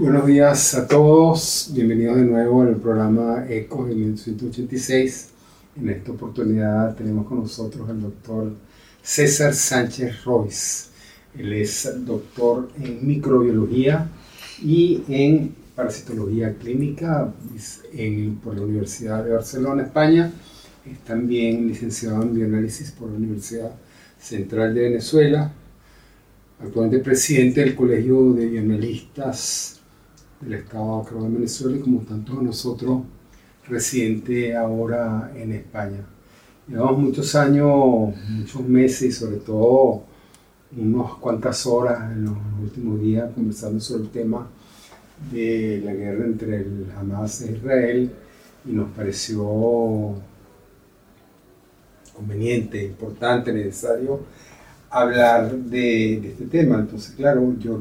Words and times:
Buenos 0.00 0.24
días 0.24 0.74
a 0.74 0.88
todos, 0.88 1.70
bienvenidos 1.74 2.16
de 2.16 2.24
nuevo 2.24 2.62
al 2.62 2.76
programa 2.76 3.44
ECO 3.48 3.84
de 3.84 3.94
1986. 3.94 5.39
En 5.76 5.88
esta 5.88 6.10
oportunidad 6.10 6.96
tenemos 6.96 7.26
con 7.26 7.40
nosotros 7.40 7.88
al 7.88 8.02
doctor 8.02 8.52
César 9.02 9.54
Sánchez 9.54 10.24
Royce. 10.24 10.90
Él 11.38 11.52
es 11.52 11.88
doctor 12.04 12.70
en 12.80 13.06
microbiología 13.06 14.08
y 14.60 15.02
en 15.08 15.54
parasitología 15.76 16.54
clínica 16.56 17.32
por 18.42 18.56
la 18.56 18.62
Universidad 18.62 19.24
de 19.24 19.32
Barcelona, 19.32 19.84
España. 19.84 20.32
Es 20.84 20.98
también 21.00 21.68
licenciado 21.68 22.22
en 22.22 22.34
bioanálisis 22.34 22.90
por 22.90 23.08
la 23.08 23.16
Universidad 23.16 23.70
Central 24.18 24.74
de 24.74 24.82
Venezuela. 24.82 25.52
Actualmente 26.60 26.98
presidente 26.98 27.60
del 27.60 27.76
Colegio 27.76 28.32
de 28.32 28.46
Bioanalistas 28.46 29.78
del 30.40 30.54
Estado 30.54 31.06
de 31.10 31.28
Venezuela 31.28 31.76
y 31.76 31.80
como 31.80 32.00
tantos 32.00 32.42
nosotros 32.42 33.02
residente 33.70 34.56
ahora 34.56 35.32
en 35.34 35.52
España. 35.52 36.04
Llevamos 36.68 36.98
muchos 36.98 37.34
años, 37.34 38.14
muchos 38.28 38.62
meses 38.62 39.16
sobre 39.16 39.36
todo 39.36 40.04
unas 40.76 41.12
cuantas 41.14 41.66
horas 41.66 42.12
en 42.12 42.26
los 42.26 42.36
últimos 42.62 43.00
días 43.00 43.30
conversando 43.34 43.80
sobre 43.80 44.04
el 44.04 44.10
tema 44.10 44.48
de 45.32 45.82
la 45.84 45.92
guerra 45.92 46.24
entre 46.26 46.56
el 46.58 46.86
Hamas 46.96 47.42
e 47.42 47.52
Israel 47.52 48.12
y 48.64 48.72
nos 48.72 48.90
pareció 48.90 50.14
conveniente, 52.14 52.84
importante, 52.84 53.52
necesario 53.52 54.20
hablar 54.90 55.52
de, 55.52 56.20
de 56.20 56.28
este 56.28 56.44
tema. 56.46 56.78
Entonces, 56.78 57.14
claro, 57.16 57.54
yo 57.58 57.80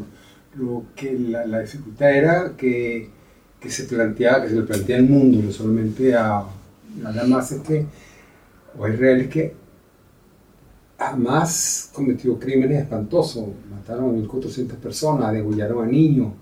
lo 0.55 0.85
que 0.95 1.13
la, 1.13 1.45
la 1.45 1.59
dificultad 1.59 2.11
era 2.11 2.53
que, 2.57 3.09
que, 3.59 3.69
se 3.69 3.83
planteaba, 3.85 4.43
que 4.43 4.49
se 4.49 4.55
le 4.55 4.63
plantea 4.63 4.97
al 4.97 5.03
mundo, 5.03 5.41
no 5.43 5.51
solamente 5.51 6.15
a 6.15 6.43
nada 6.97 7.23
más 7.25 7.51
es 7.51 7.61
que, 7.61 7.85
o 8.77 8.87
Israel 8.87 9.21
es 9.21 9.27
que 9.27 9.53
jamás 10.97 11.89
cometió 11.93 12.37
crímenes 12.39 12.81
espantosos, 12.81 13.47
mataron 13.71 14.09
a 14.09 14.27
1.400 14.27 14.73
personas, 14.75 15.33
degollaron 15.33 15.87
a 15.87 15.91
niños, 15.91 16.33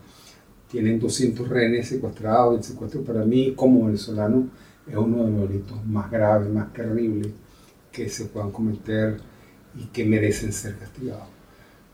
tienen 0.70 1.00
200 1.00 1.48
rehenes 1.48 1.88
secuestrados, 1.88 2.58
el 2.58 2.64
secuestro 2.64 3.04
para 3.04 3.24
mí 3.24 3.54
como 3.56 3.86
venezolano 3.86 4.50
es 4.88 4.96
uno 4.96 5.24
de 5.24 5.32
los 5.32 5.50
delitos 5.50 5.86
más 5.86 6.10
graves, 6.10 6.50
más 6.50 6.74
terribles 6.74 7.28
que 7.92 8.10
se 8.10 8.26
puedan 8.26 8.52
cometer 8.52 9.20
y 9.78 9.86
que 9.86 10.06
merecen 10.06 10.52
ser 10.52 10.76
castigados. 10.78 11.28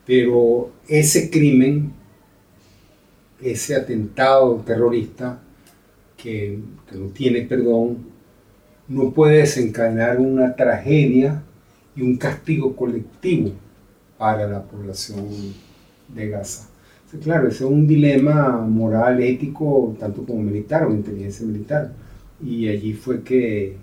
Pero 0.06 0.72
ese 0.88 1.30
crimen 1.30 1.94
ese 3.44 3.76
atentado 3.76 4.56
terrorista 4.66 5.40
que, 6.18 6.60
no 6.94 7.08
tiene 7.08 7.42
perdón, 7.42 7.98
no 8.88 9.12
puede 9.12 9.40
desencadenar 9.40 10.20
una 10.20 10.56
tragedia 10.56 11.44
y 11.96 12.02
un 12.02 12.18
castigo 12.18 12.76
colectivo 12.76 13.52
para 14.18 14.48
la 14.48 14.64
población 14.64 15.28
de 16.08 16.30
Gaza. 16.30 16.70
claro, 17.22 17.48
ese 17.48 17.64
es 17.64 17.70
un 17.70 17.88
dilema 17.88 18.60
moral, 18.60 19.22
ético, 19.22 19.96
tanto 20.00 20.26
como 20.26 20.42
militar 20.42 20.86
o 20.86 20.92
inteligencia 20.92 21.46
militar. 21.46 21.94
Y 22.42 22.68
allí 22.68 22.94
fue 22.94 23.24
que, 23.24 23.78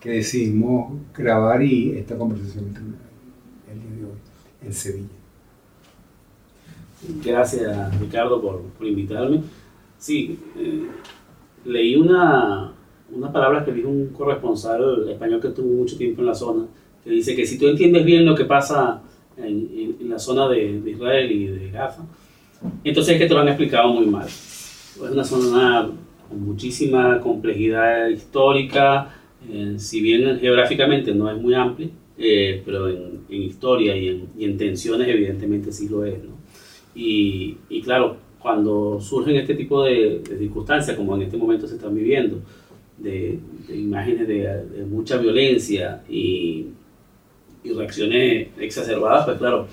que 0.00 0.10
decidimos 0.10 0.92
grabar 1.16 1.62
y 1.62 1.92
esta 1.98 2.16
conversación 2.16 2.66
el 3.70 3.80
día 3.80 3.90
de 3.98 4.04
hoy 4.04 4.18
en 4.64 4.72
Sevilla. 4.72 5.21
Gracias, 7.24 8.00
Ricardo, 8.00 8.40
por, 8.40 8.62
por 8.62 8.86
invitarme. 8.86 9.42
Sí, 9.98 10.38
eh, 10.56 10.86
leí 11.64 11.96
una, 11.96 12.72
una 13.10 13.32
palabra 13.32 13.64
que 13.64 13.72
dijo 13.72 13.88
un 13.88 14.08
corresponsal 14.08 15.08
español 15.08 15.40
que 15.40 15.48
estuvo 15.48 15.72
mucho 15.72 15.96
tiempo 15.96 16.20
en 16.20 16.26
la 16.26 16.34
zona, 16.34 16.66
que 17.02 17.10
dice 17.10 17.34
que 17.34 17.46
si 17.46 17.58
tú 17.58 17.68
entiendes 17.68 18.04
bien 18.04 18.24
lo 18.24 18.34
que 18.34 18.44
pasa 18.44 19.02
en, 19.36 19.96
en, 20.00 20.10
la 20.10 20.18
zona 20.18 20.48
de, 20.48 20.80
de, 20.80 20.90
Israel 20.90 21.32
y 21.32 21.46
de 21.46 21.70
Gaza, 21.70 22.04
entonces 22.84 23.14
es 23.14 23.20
que 23.20 23.26
te 23.26 23.34
lo 23.34 23.40
han 23.40 23.48
explicado 23.48 23.92
muy 23.92 24.06
mal. 24.06 24.26
Es 24.26 24.98
una 24.98 25.24
zona 25.24 25.90
con 26.28 26.44
muchísima 26.44 27.20
complejidad 27.20 28.08
histórica, 28.08 29.14
eh, 29.50 29.74
si 29.76 30.00
bien 30.00 30.38
geográficamente 30.38 31.14
no 31.14 31.30
es 31.30 31.40
muy 31.40 31.54
amplia, 31.54 31.88
eh, 32.18 32.62
pero 32.64 32.88
en, 32.88 33.20
en 33.28 33.42
historia 33.42 33.96
y 33.96 34.08
en, 34.08 34.28
y 34.38 34.44
en, 34.44 34.56
tensiones 34.56 35.08
evidentemente 35.08 35.72
sí 35.72 35.88
lo 35.88 36.04
es. 36.04 36.22
¿no? 36.22 36.31
Y, 36.94 37.56
claro, 37.84 38.16
cuando 38.38 39.00
surgen 39.00 39.36
este 39.36 39.54
tipo 39.54 39.84
de, 39.84 40.22
circunstancias, 40.38 40.96
como 40.96 41.16
en 41.16 41.22
este 41.22 41.36
momento 41.36 41.66
se 41.66 41.76
están 41.76 41.94
viviendo, 41.94 42.40
de, 42.98 43.38
imágenes 43.72 44.28
de, 44.28 44.84
mucha 44.88 45.16
violencia 45.16 46.02
y, 46.08 46.66
y, 47.64 47.72
reacciones 47.72 48.48
exacerbadas, 48.58 49.24
pues 49.24 49.38
claro, 49.38 49.66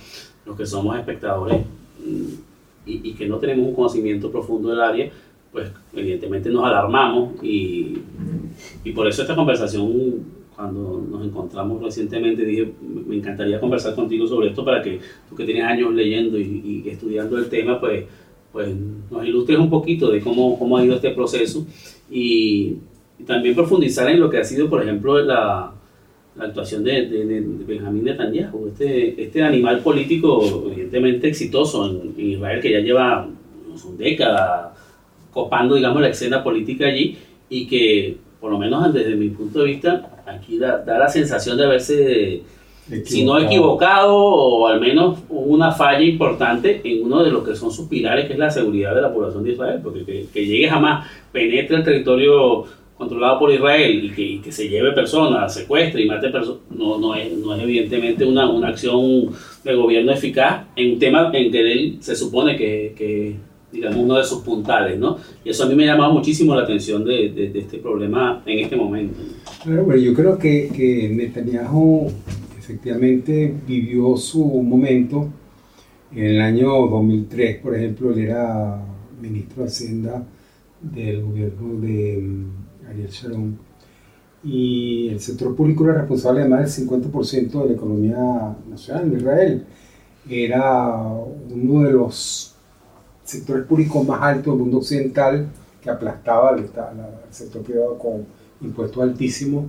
los 0.46 0.57
que 0.57 0.66
somos 0.66 0.97
espectadores 0.97 1.59
mm, 2.06 2.34
y, 2.85 3.09
y, 3.09 3.13
que 3.13 3.28
no 3.28 3.38
tenemos 3.38 3.68
un 3.68 3.75
conocimiento 3.75 4.31
profundo 4.31 4.69
del 4.69 4.81
área, 4.81 5.12
pues 5.51 5.72
evidentemente 5.94 6.50
nos 6.50 6.66
alarmamos 6.66 7.44
y, 7.44 7.97
y 8.84 8.91
por 8.91 9.07
eso 9.07 9.22
esta 9.22 9.36
conversación 9.36 10.39
cuando 10.59 11.02
nos 11.09 11.25
encontramos 11.25 11.81
recientemente, 11.81 12.44
dije, 12.44 12.70
me 13.08 13.16
encantaría 13.16 13.62
conversar 13.62 13.96
contigo 13.96 14.28
sobre 14.28 14.50
esto 14.50 14.66
para 14.66 14.81
que 14.81 15.00
tú 15.30 15.34
que 15.34 15.46
tienes 15.46 15.64
años 15.64 15.94
leyendo 15.94 16.38
y, 16.38 16.84
y 16.86 16.90
estudiando 16.90 17.38
el 17.38 17.47
tema, 17.47 17.80
pues, 17.80 18.03
pues 18.52 18.68
nos 19.09 19.25
ilustres 19.25 19.58
un 19.58 19.69
poquito 19.69 20.12
de 20.12 20.19
cómo, 20.19 20.59
cómo 20.59 20.75
ha 20.75 20.84
ido 20.84 20.96
este 20.96 21.12
proceso 21.12 21.66
y, 22.12 22.75
y, 23.18 23.24
también 23.24 23.56
profundizar 23.56 24.09
en 24.09 24.19
lo 24.19 24.30
que 24.30 24.40
ha 24.40 24.44
sido, 24.44 24.69
por 24.69 24.84
ejemplo, 24.84 25.18
la, 25.22 25.72
la 26.36 26.44
actuación 26.44 26.84
de, 26.84 27.06
de, 27.08 27.25
de, 27.25 27.42
Benjamín 27.66 28.03
Netanyahu, 28.03 28.68
este, 28.68 29.24
este 29.24 29.42
animal 29.42 29.80
político 29.80 30.44
evidentemente 30.74 31.30
exitoso 31.30 31.90
en, 31.90 32.14
en 32.18 32.31
Israel 32.31 32.62
que 32.62 32.74
ya 32.74 32.80
lleva 32.80 33.30
son 33.78 33.98
décadas 33.98 34.78
copando, 35.31 35.75
digamos, 35.75 36.02
la 36.02 36.09
escena 36.09 36.44
política 36.44 36.88
allí 36.88 37.18
y 37.50 37.66
que, 37.66 38.18
por 38.42 38.52
lo 38.52 38.58
menos 38.58 38.94
desde 38.94 39.16
mi 39.16 39.30
punto 39.30 39.59
de 39.59 39.66
vista, 39.66 40.19
aquí 40.32 40.58
da, 40.58 40.78
da, 40.80 41.00
la 41.00 41.10
sensación 41.10 41.58
de 41.58 41.66
haberse, 41.66 42.44
equivocado. 42.88 43.06
si 43.06 43.24
no 43.24 43.40
equivocado, 43.40 44.16
o 44.16 44.68
al 44.68 44.80
menos 44.80 45.20
una 45.30 45.72
falla 45.72 46.04
importante 46.04 46.82
en 46.84 47.04
uno 47.04 47.24
de 47.24 47.32
los 47.32 47.48
que 47.48 47.56
son 47.56 47.72
sus 47.72 47.88
pilares, 47.88 48.26
que 48.26 48.34
es 48.34 48.40
la 48.40 48.50
seguridad 48.50 48.96
de 48.96 49.02
la 49.02 49.14
población 49.14 49.44
de 49.44 49.52
Israel, 49.52 49.80
porque 49.84 50.04
que, 50.04 50.26
que 50.34 50.46
llegue 50.46 50.68
jamás, 50.68 51.08
penetre 51.32 51.78
el 51.78 51.84
territorio 51.84 52.66
controlado 53.00 53.40
por 53.40 53.50
Israel 53.50 54.04
y 54.04 54.10
que, 54.12 54.22
y 54.22 54.40
que 54.40 54.52
se 54.52 54.68
lleve 54.68 54.92
personas, 54.92 55.54
secuestre 55.54 56.02
y 56.02 56.06
mate 56.06 56.30
personas, 56.30 56.60
no, 56.70 56.98
no, 56.98 57.16
es, 57.16 57.32
no 57.32 57.56
es 57.56 57.64
evidentemente 57.64 58.26
una, 58.26 58.50
una 58.50 58.68
acción 58.68 59.30
de 59.64 59.74
gobierno 59.74 60.12
eficaz 60.12 60.66
en 60.76 60.94
un 60.94 61.00
tema 61.00 61.32
en 61.34 61.50
que 61.50 61.72
él 61.72 61.98
se 62.02 62.14
supone 62.14 62.58
que, 62.58 62.94
que 62.98 63.36
digamos, 63.72 64.00
uno 64.00 64.16
de 64.18 64.24
sus 64.24 64.41
puntales, 64.41 65.00
¿no? 65.00 65.18
Y 65.44 65.50
eso 65.50 65.63
a 65.63 65.68
mí 65.68 65.75
me 65.75 65.84
ha 65.90 65.94
llamado 65.94 66.13
muchísimo 66.13 66.56
la 66.56 66.63
atención 66.63 67.06
de, 67.06 67.30
de, 67.30 67.50
de 67.50 67.59
este 67.59 67.78
problema 67.78 68.41
en 68.46 68.59
este 68.59 68.75
momento. 68.75 69.19
Claro, 69.63 69.85
pero 69.88 69.97
yo 69.97 70.13
creo 70.13 70.38
que, 70.38 70.69
que 70.75 71.10
Netanyahu 71.10 72.12
efectivamente 72.57 73.54
vivió 73.68 74.16
su 74.18 74.44
momento 74.44 75.30
en 76.12 76.25
el 76.25 76.42
año 76.42 76.69
2003, 76.88 77.57
por 77.62 77.75
ejemplo, 77.75 78.12
él 78.12 78.19
era 78.19 78.81
ministro 79.21 79.63
de 79.63 79.69
Hacienda 79.69 80.25
del 80.81 81.24
gobierno 81.24 81.80
de 81.80 82.18
mm, 82.22 82.89
Ariel 82.89 83.10
Sharon 83.10 83.60
y 84.44 85.10
el 85.10 85.19
sector 85.19 85.56
público 85.56 85.83
era 85.83 86.00
responsable 86.00 86.42
de 86.42 86.50
más 86.50 86.77
del 86.77 86.88
50% 86.88 87.62
de 87.62 87.68
la 87.68 87.74
economía 87.74 88.56
nacional 88.69 89.12
de 89.12 89.18
Israel. 89.18 89.65
Era 90.30 91.04
uno 91.04 91.83
de 91.83 91.92
los 91.92 92.56
sectores 93.30 93.66
públicos 93.66 94.06
más 94.08 94.22
altos 94.22 94.54
del 94.54 94.62
mundo 94.62 94.78
occidental 94.78 95.48
que 95.81 95.90
aplastaba 95.90 96.50
al, 96.50 96.70
sector 97.30 97.62
privado 97.62 97.98
con 97.98 98.26
impuestos 98.62 99.04
altísimos, 99.04 99.66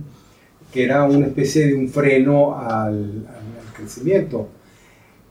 que 0.73 0.83
era 0.83 1.03
una 1.03 1.27
especie 1.27 1.67
de 1.67 1.75
un 1.75 1.87
freno 1.87 2.57
al, 2.57 3.27
al 3.27 3.73
crecimiento. 3.75 4.47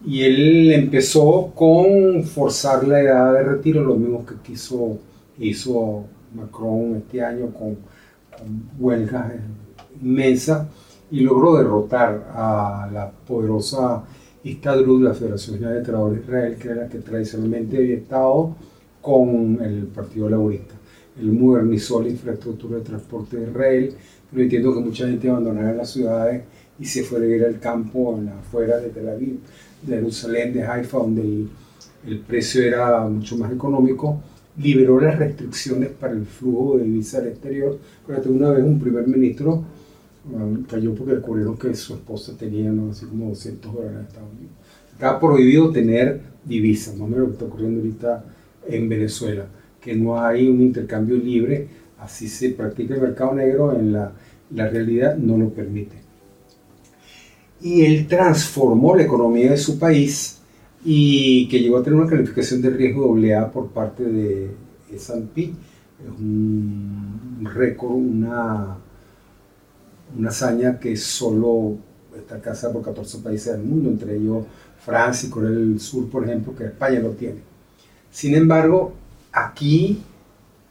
Y 0.06 0.22
él 0.22 0.72
empezó 0.72 1.52
con 1.54 2.22
forzar 2.24 2.86
la 2.86 3.00
edad 3.00 3.34
de 3.34 3.42
retiro, 3.42 3.82
lo 3.82 3.96
mismo 3.96 4.24
que 4.24 4.34
quiso, 4.42 4.98
hizo 5.38 6.04
Macron 6.34 6.96
este 6.96 7.22
año 7.22 7.50
con, 7.52 7.76
con 8.30 8.70
huelgas 8.78 9.32
inmensa 10.00 10.68
y 11.10 11.20
logró 11.20 11.56
derrotar 11.56 12.30
a 12.32 12.88
la 12.92 13.10
poderosa 13.10 14.04
Histadrut, 14.42 15.02
la 15.02 15.14
Federación 15.14 15.56
General 15.56 15.78
de 15.78 15.84
Trabajadores 15.84 16.18
de 16.18 16.24
Israel, 16.24 16.56
que 16.58 16.68
era 16.68 16.76
la 16.82 16.88
que 16.88 16.98
tradicionalmente 16.98 17.76
había 17.76 17.96
estado 17.96 18.56
con 19.00 19.58
el 19.62 19.86
Partido 19.86 20.28
Laborista. 20.28 20.74
Él 21.20 21.32
modernizó 21.32 22.02
la 22.02 22.08
infraestructura 22.08 22.78
de 22.78 22.84
transporte 22.84 23.36
de 23.36 23.50
Israel, 23.50 23.94
permitiendo 24.30 24.74
que 24.74 24.80
mucha 24.80 25.06
gente 25.06 25.28
abandonara 25.28 25.74
las 25.74 25.90
ciudades 25.90 26.44
y 26.78 26.84
se 26.84 27.02
fuera 27.02 27.26
a 27.26 27.28
ir 27.28 27.44
al 27.44 27.58
campo 27.58 28.16
en 28.16 28.28
afuera 28.28 28.78
de 28.78 28.88
Tel 28.90 29.08
Aviv, 29.08 29.38
de 29.82 29.96
Jerusalén, 29.96 30.52
de 30.52 30.62
Haifa, 30.62 30.98
donde 30.98 31.22
el, 31.22 31.48
el 32.06 32.18
precio 32.20 32.62
era 32.62 33.06
mucho 33.08 33.36
más 33.36 33.52
económico 33.52 34.20
liberó 34.56 35.00
las 35.00 35.18
restricciones 35.18 35.90
para 35.90 36.12
el 36.12 36.26
flujo 36.26 36.78
de 36.78 36.84
divisas 36.84 37.22
al 37.22 37.28
exterior. 37.28 37.78
Pero 38.06 38.22
una 38.30 38.50
vez 38.50 38.64
un 38.64 38.80
primer 38.80 39.06
ministro 39.06 39.64
cayó 40.68 40.94
porque 40.94 41.14
descubrieron 41.14 41.56
que 41.56 41.74
su 41.74 41.94
esposa 41.94 42.36
tenía 42.36 42.70
¿no? 42.70 42.90
así 42.90 43.06
como 43.06 43.28
200 43.30 43.72
dólares 43.72 43.96
en 43.98 44.06
Estados 44.06 44.28
Unidos. 44.32 44.52
Estaba 44.92 45.20
prohibido 45.20 45.70
tener 45.70 46.20
divisas, 46.44 46.94
más 46.94 47.02
o 47.02 47.06
menos 47.06 47.20
lo 47.20 47.26
que 47.26 47.32
está 47.32 47.44
ocurriendo 47.46 47.80
ahorita 47.80 48.24
en 48.68 48.88
Venezuela, 48.88 49.46
que 49.80 49.94
no 49.94 50.20
hay 50.20 50.48
un 50.48 50.60
intercambio 50.60 51.16
libre, 51.16 51.68
así 51.98 52.28
se 52.28 52.50
practica 52.50 52.94
el 52.94 53.00
mercado 53.00 53.34
negro, 53.34 53.78
en 53.78 53.92
la, 53.92 54.12
la 54.54 54.68
realidad 54.68 55.16
no 55.16 55.38
lo 55.38 55.48
permite. 55.50 55.96
Y 57.62 57.82
él 57.82 58.06
transformó 58.06 58.94
la 58.96 59.04
economía 59.04 59.50
de 59.50 59.56
su 59.56 59.78
país 59.78 60.40
y 60.84 61.48
que 61.48 61.60
llegó 61.60 61.78
a 61.78 61.82
tener 61.82 61.98
una 61.98 62.08
calificación 62.08 62.62
de 62.62 62.70
riesgo 62.70 63.16
AA 63.16 63.50
por 63.50 63.68
parte 63.68 64.04
de 64.04 64.50
S&P. 64.92 65.42
Es 65.42 66.18
un 66.18 67.46
récord, 67.52 67.92
una, 67.92 68.78
una 70.18 70.28
hazaña 70.30 70.78
que 70.78 70.96
solo 70.96 71.76
está 72.16 72.36
alcanzada 72.36 72.72
por 72.72 72.82
14 72.82 73.18
países 73.18 73.52
del 73.52 73.62
mundo, 73.62 73.90
entre 73.90 74.16
ellos 74.16 74.44
Francia 74.84 75.28
y 75.28 75.30
Corea 75.30 75.50
del 75.50 75.78
Sur, 75.80 76.08
por 76.10 76.24
ejemplo, 76.24 76.54
que 76.54 76.64
España 76.64 77.00
lo 77.00 77.10
tiene. 77.10 77.40
Sin 78.10 78.34
embargo, 78.34 78.92
aquí 79.32 80.02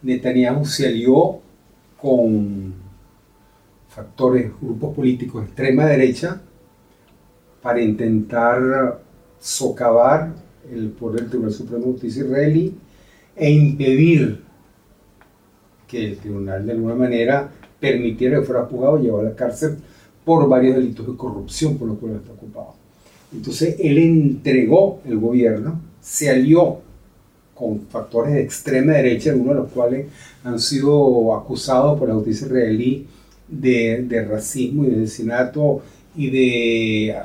Netanyahu 0.01 0.65
se 0.65 0.87
alió 0.87 1.39
con 2.01 2.73
factores, 3.89 4.51
grupos 4.61 4.95
políticos 4.95 5.41
de 5.41 5.47
extrema 5.47 5.85
derecha 5.85 6.41
para 7.61 7.81
intentar 7.81 9.01
socavar 9.39 10.33
el 10.71 10.89
poder 10.89 11.21
del 11.21 11.29
Tribunal 11.29 11.53
Supremo 11.53 11.85
de 11.85 11.91
Justicia 11.93 12.23
israelí 12.23 12.75
e 13.35 13.51
impedir 13.51 14.41
que 15.87 16.05
el 16.05 16.17
tribunal 16.17 16.65
de 16.65 16.71
alguna 16.73 16.95
manera 16.95 17.49
permitiera 17.79 18.39
que 18.39 18.45
fuera 18.45 18.65
juzgado 18.65 18.99
y 18.99 19.03
llevado 19.03 19.21
a 19.21 19.29
la 19.29 19.35
cárcel 19.35 19.77
por 20.25 20.47
varios 20.47 20.75
delitos 20.75 21.07
de 21.07 21.15
corrupción 21.15 21.77
por 21.77 21.87
los 21.87 21.97
cuales 21.97 22.19
está 22.21 22.33
ocupado. 22.33 22.73
Entonces 23.33 23.75
él 23.79 23.97
entregó 23.97 24.99
el 25.05 25.17
gobierno, 25.17 25.79
se 26.01 26.29
alió 26.29 26.79
con 27.53 27.81
factores 27.81 28.33
de 28.33 28.41
extrema 28.41 28.93
derecha, 28.93 29.31
algunos 29.31 29.55
de 29.55 29.61
los 29.61 29.71
cuales 29.71 30.07
han 30.43 30.59
sido 30.59 31.35
acusados 31.35 31.99
por 31.99 32.07
la 32.07 32.15
justicia 32.15 32.47
israelí 32.47 33.07
de, 33.47 34.05
de 34.07 34.25
racismo 34.25 34.85
y 34.85 34.87
de 34.87 35.03
asesinato 35.03 35.81
y 36.15 36.29
de 36.29 37.15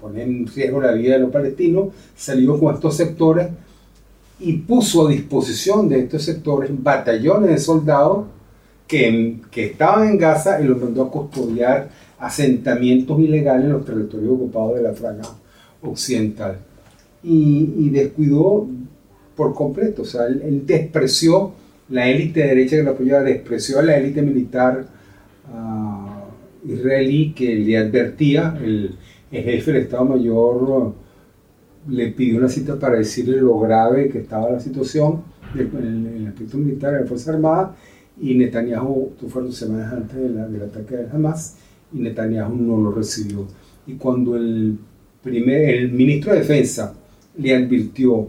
poner 0.00 0.28
en 0.28 0.46
riesgo 0.46 0.80
la 0.80 0.92
vida 0.92 1.14
de 1.14 1.20
los 1.20 1.30
palestinos, 1.30 1.88
salió 2.14 2.58
con 2.60 2.74
estos 2.74 2.96
sectores 2.96 3.48
y 4.38 4.52
puso 4.52 5.06
a 5.06 5.10
disposición 5.10 5.88
de 5.88 6.00
estos 6.00 6.22
sectores 6.24 6.70
batallones 6.70 7.50
de 7.50 7.58
soldados 7.58 8.26
que, 8.86 9.40
que 9.50 9.66
estaban 9.66 10.08
en 10.08 10.18
Gaza 10.18 10.60
y 10.60 10.64
los 10.64 10.80
mandó 10.80 11.02
a 11.02 11.10
custodiar 11.10 11.88
asentamientos 12.18 13.18
ilegales 13.20 13.66
en 13.66 13.72
los 13.72 13.84
territorios 13.84 14.32
ocupados 14.32 14.76
de 14.76 14.82
la 14.82 14.92
franja 14.92 15.28
occidental. 15.82 16.58
Y, 17.22 17.88
descuidó 17.90 18.68
por 19.36 19.54
completo, 19.54 20.02
o 20.02 20.04
sea, 20.04 20.26
él, 20.26 20.62
despreció 20.66 21.52
la 21.88 22.08
élite 22.08 22.46
derecha 22.46 22.76
que 22.76 22.82
lo 22.82 22.90
apoyaba, 22.92 23.22
despreció 23.22 23.78
a 23.78 23.82
la 23.82 23.96
élite 23.96 24.22
militar 24.22 24.86
ah, 25.52 26.24
israelí 26.66 27.32
que 27.32 27.54
le 27.54 27.78
advertía 27.78 28.56
el, 28.62 28.96
el 29.30 29.44
jefe 29.44 29.72
del 29.72 29.82
Estado 29.82 30.04
Mayor 30.04 30.94
le 31.88 32.10
pidió 32.12 32.38
una 32.38 32.48
cita 32.48 32.78
para 32.78 32.96
decirle 32.96 33.38
lo 33.38 33.58
grave 33.58 34.08
que 34.08 34.18
estaba 34.18 34.50
la 34.50 34.60
situación 34.60 35.22
en 35.54 36.14
el 36.16 36.26
aspecto 36.26 36.56
militar 36.56 36.94
de 36.94 37.00
la 37.00 37.06
Fuerza 37.06 37.32
Armada 37.32 37.76
y 38.20 38.34
Netanyahu, 38.34 39.12
tú 39.18 39.28
fueron 39.28 39.52
semanas 39.52 39.92
antes 39.92 40.16
del 40.16 40.62
ataque 40.62 40.96
de 40.96 41.10
Hamas, 41.10 41.56
y 41.92 41.98
Netanyahu 41.98 42.54
no 42.54 42.76
lo 42.78 42.92
recibió. 42.92 43.46
Y 43.86 43.94
cuando 43.94 44.36
el, 44.36 44.78
primer, 45.22 45.74
el 45.74 45.92
ministro 45.92 46.32
de 46.32 46.40
Defensa 46.40 46.94
le 47.36 47.54
advirtió 47.54 48.28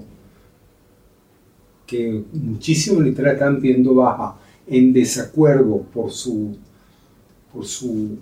que 1.86 2.24
muchísimos 2.34 3.02
militares 3.02 3.34
estaban 3.34 3.62
viendo 3.62 3.94
baja 3.94 4.38
en 4.68 4.92
desacuerdo 4.92 5.84
por 5.94 6.12
su, 6.12 6.58
por 7.54 7.66
su 7.66 8.18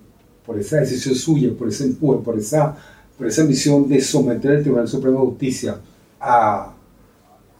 por 0.45 0.59
esa 0.59 0.79
decisión 0.79 1.15
suya, 1.15 1.51
por 1.57 1.69
ese 1.69 1.85
empuje, 1.85 2.23
por 2.23 2.37
esa, 2.37 2.75
por 3.17 3.27
esa 3.27 3.43
misión 3.43 3.87
de 3.87 4.01
someter 4.01 4.51
al 4.51 4.61
Tribunal 4.61 4.87
Supremo 4.87 5.19
de 5.21 5.25
Justicia 5.27 5.77
a, 6.19 6.73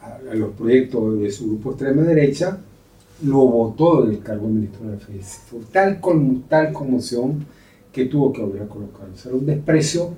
a, 0.02 0.34
los 0.34 0.52
proyectos 0.54 1.20
de 1.20 1.32
su 1.32 1.48
grupo 1.48 1.72
extrema 1.72 2.02
derecha, 2.02 2.58
lo 3.24 3.40
votó 3.48 4.04
del 4.04 4.22
cargo 4.22 4.48
de 4.48 4.54
ministro 4.54 4.86
de 4.86 4.92
Defensa. 4.94 5.42
Fue 5.48 5.60
tal, 5.72 6.00
tal 6.48 6.74
conmoción 6.74 7.46
que 7.92 8.06
tuvo 8.06 8.34
que 8.34 8.42
volver 8.42 8.64
a 8.64 8.68
colocarlo. 8.68 9.14
O 9.32 9.36
un 9.38 9.46
desprecio 9.46 10.10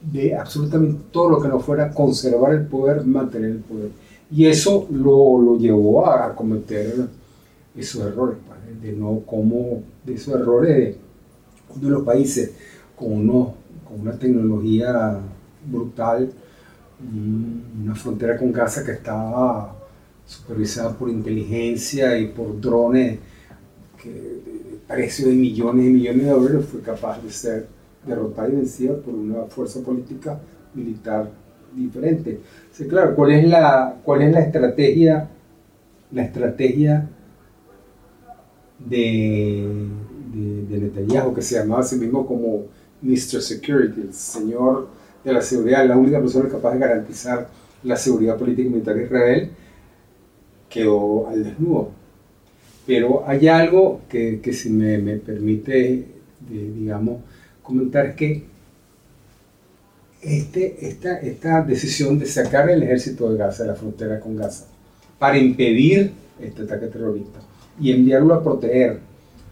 de 0.00 0.34
absolutamente 0.36 1.02
todo 1.10 1.30
lo 1.30 1.40
que 1.40 1.48
no 1.48 1.60
fuera 1.60 1.90
conservar 1.90 2.54
el 2.54 2.66
poder, 2.66 3.04
mantener 3.04 3.50
el 3.50 3.58
poder. 3.60 3.90
Y 4.30 4.46
eso 4.46 4.86
lo, 4.90 5.40
lo 5.40 5.58
llevó 5.58 6.06
a, 6.06 6.34
cometer 6.34 6.94
esos 7.76 8.02
errores, 8.04 8.38
de 8.82 8.92
no 8.92 9.20
como 9.26 9.82
de 10.04 10.14
esos 10.14 10.34
errores 10.34 10.76
de 10.76 10.98
de 11.80 11.88
los 11.88 12.02
países 12.02 12.52
con, 12.96 13.12
uno, 13.12 13.54
con 13.88 14.00
una 14.00 14.18
tecnología 14.18 15.18
brutal, 15.66 16.30
una 17.82 17.94
frontera 17.94 18.36
con 18.36 18.52
Gaza 18.52 18.84
que 18.84 18.92
estaba 18.92 19.76
supervisada 20.26 20.96
por 20.96 21.08
inteligencia 21.10 22.18
y 22.18 22.28
por 22.28 22.60
drones 22.60 23.18
que 24.02 24.42
precio 24.86 25.28
de 25.28 25.34
millones 25.34 25.86
y 25.86 25.90
millones 25.90 26.24
de 26.24 26.30
dólares 26.30 26.66
fue 26.70 26.80
capaz 26.80 27.22
de 27.22 27.30
ser 27.30 27.66
derrotada 28.06 28.48
y 28.48 28.52
vencida 28.52 28.96
por 28.96 29.14
una 29.14 29.44
fuerza 29.44 29.80
política 29.80 30.40
militar 30.74 31.30
diferente. 31.74 32.40
Claro, 32.88 33.14
¿cuál 33.14 33.32
es 33.32 33.48
la, 33.48 33.96
cuál 34.04 34.22
es 34.22 34.32
la 34.32 34.40
estrategia, 34.40 35.28
la 36.10 36.24
estrategia 36.24 37.08
de 38.78 39.88
de, 40.32 40.78
Netanyahu, 40.78 41.34
que 41.34 41.42
se 41.42 41.56
llamaba 41.56 41.80
a 41.80 41.84
sí 41.84 41.96
mismo 41.96 42.26
como 42.26 42.66
Mr. 43.02 43.42
Security, 43.42 44.00
el 44.00 44.14
señor 44.14 44.88
de 45.24 45.32
la 45.32 45.42
seguridad, 45.42 45.86
la 45.86 45.96
única 45.96 46.18
persona 46.20 46.48
capaz 46.48 46.72
de 46.72 46.78
garantizar 46.78 47.48
la 47.82 47.96
seguridad 47.96 48.36
política 48.36 48.68
y 48.68 48.70
militar 48.70 48.94
de 48.96 49.04
Israel, 49.04 49.50
quedó 50.72 51.28
al 51.28 51.44
desnudo. 51.44 51.90
Pero 52.86 53.24
hay 53.26 53.48
algo 53.48 54.00
que, 54.08 54.40
que 54.40 54.52
si 54.52 54.70
me, 54.70 54.98
me 54.98 55.16
permite, 55.16 56.06
digamos, 56.48 57.20
comentar, 57.62 58.16
que 58.16 58.44
este, 60.20 60.88
esta, 60.88 61.18
esta 61.18 61.62
decisión 61.62 62.18
de 62.18 62.26
sacar 62.26 62.70
el 62.70 62.82
ejército 62.82 63.30
de 63.30 63.38
Gaza, 63.38 63.64
de 63.64 63.70
la 63.70 63.74
frontera 63.74 64.20
con 64.20 64.36
Gaza, 64.36 64.66
para 65.18 65.38
impedir 65.38 66.12
este 66.40 66.62
ataque 66.62 66.86
terrorista 66.86 67.40
y 67.80 67.92
enviarlo 67.92 68.34
a 68.34 68.42
proteger 68.42 68.98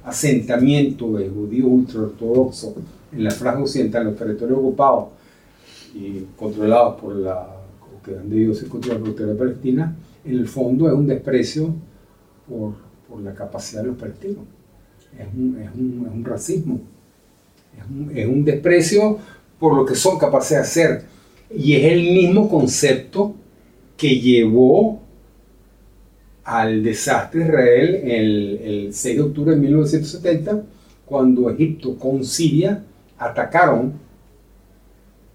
asentamiento 0.04 1.12
de 1.12 1.28
judíos 1.28 1.68
ultraortodoxos 1.68 2.74
en 3.12 3.24
la 3.24 3.30
franja 3.30 3.60
occidental, 3.60 4.02
en 4.02 4.08
los 4.08 4.16
territorios 4.16 4.58
ocupados 4.58 5.08
y 5.94 6.24
controlados 6.36 7.00
por 7.00 7.14
la, 7.16 7.48
que 8.04 8.16
han 8.16 8.30
debido 8.30 8.54
ser 8.54 8.68
contra 8.68 8.94
la 8.94 9.00
frontera 9.00 9.34
palestina, 9.34 9.94
en 10.24 10.32
el 10.32 10.48
fondo 10.48 10.88
es 10.88 10.94
un 10.94 11.06
desprecio 11.06 11.74
por, 12.48 12.74
por 13.08 13.20
la 13.20 13.34
capacidad 13.34 13.82
de 13.82 13.88
los 13.88 13.96
palestinos. 13.96 14.44
Es 15.18 15.26
un, 15.34 15.60
es 15.60 15.70
un, 15.74 16.06
es 16.06 16.14
un 16.14 16.24
racismo. 16.24 16.80
Es 17.78 17.84
un, 17.90 18.16
es 18.16 18.26
un 18.26 18.44
desprecio 18.44 19.18
por 19.58 19.74
lo 19.74 19.84
que 19.84 19.94
son 19.94 20.18
capaces 20.18 20.50
de 20.50 20.62
hacer. 20.62 21.02
Y 21.54 21.74
es 21.74 21.92
el 21.92 22.02
mismo 22.02 22.48
concepto 22.48 23.34
que 23.96 24.18
llevó 24.20 25.00
al 26.44 26.82
desastre 26.82 27.40
de 27.40 27.46
Israel 27.46 28.00
el, 28.04 28.60
el 28.62 28.94
6 28.94 29.16
de 29.16 29.22
octubre 29.22 29.54
de 29.54 29.60
1970, 29.60 30.62
cuando 31.04 31.50
Egipto 31.50 31.96
con 31.96 32.24
Siria 32.24 32.82
atacaron 33.18 33.92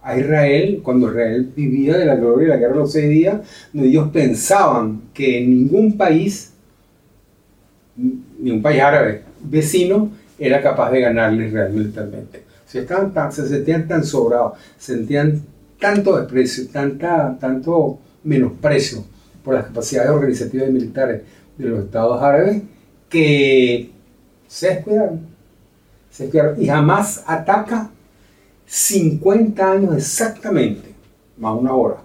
a 0.06 0.20
Israel, 0.20 0.82
cuando 0.84 1.10
Israel 1.10 1.52
vivía 1.56 1.98
de 1.98 2.06
la 2.06 2.16
gloria 2.16 2.44
de 2.44 2.54
la 2.54 2.58
guerra 2.58 2.74
de 2.74 2.80
los 2.80 2.92
seis 2.92 3.10
días, 3.10 3.42
donde 3.74 3.90
ellos 3.90 4.10
pensaban 4.10 5.02
que 5.16 5.42
ningún 5.42 5.98
país, 5.98 6.54
ni 7.96 8.52
un 8.52 8.62
país 8.62 8.82
árabe, 8.82 9.24
vecino 9.42 10.12
era 10.38 10.62
capaz 10.62 10.92
de 10.92 11.02
ganarles 11.02 11.52
realmente. 11.52 12.44
Estaban 12.72 13.14
tan, 13.14 13.32
se 13.32 13.48
sentían 13.48 13.88
tan 13.88 14.04
sobrados, 14.04 14.60
sentían 14.78 15.42
tanto 15.80 16.18
desprecio, 16.18 16.68
tanta, 16.72 17.36
tanto 17.40 17.98
menosprecio 18.24 19.04
por 19.44 19.56
las 19.56 19.66
capacidades 19.66 20.12
organizativas 20.12 20.70
y 20.70 20.72
militares 20.74 21.22
de 21.58 21.66
los 21.66 21.86
estados 21.86 22.22
árabes 22.22 22.62
que 23.10 23.90
se 24.48 24.70
descuidaron. 24.76 25.22
Se 26.12 26.24
descuidaron. 26.24 26.62
Y 26.62 26.68
jamás 26.68 27.24
ataca 27.26 27.90
50 28.66 29.72
años 29.72 29.96
exactamente, 29.96 30.94
más 31.38 31.58
una 31.60 31.74
hora. 31.74 32.04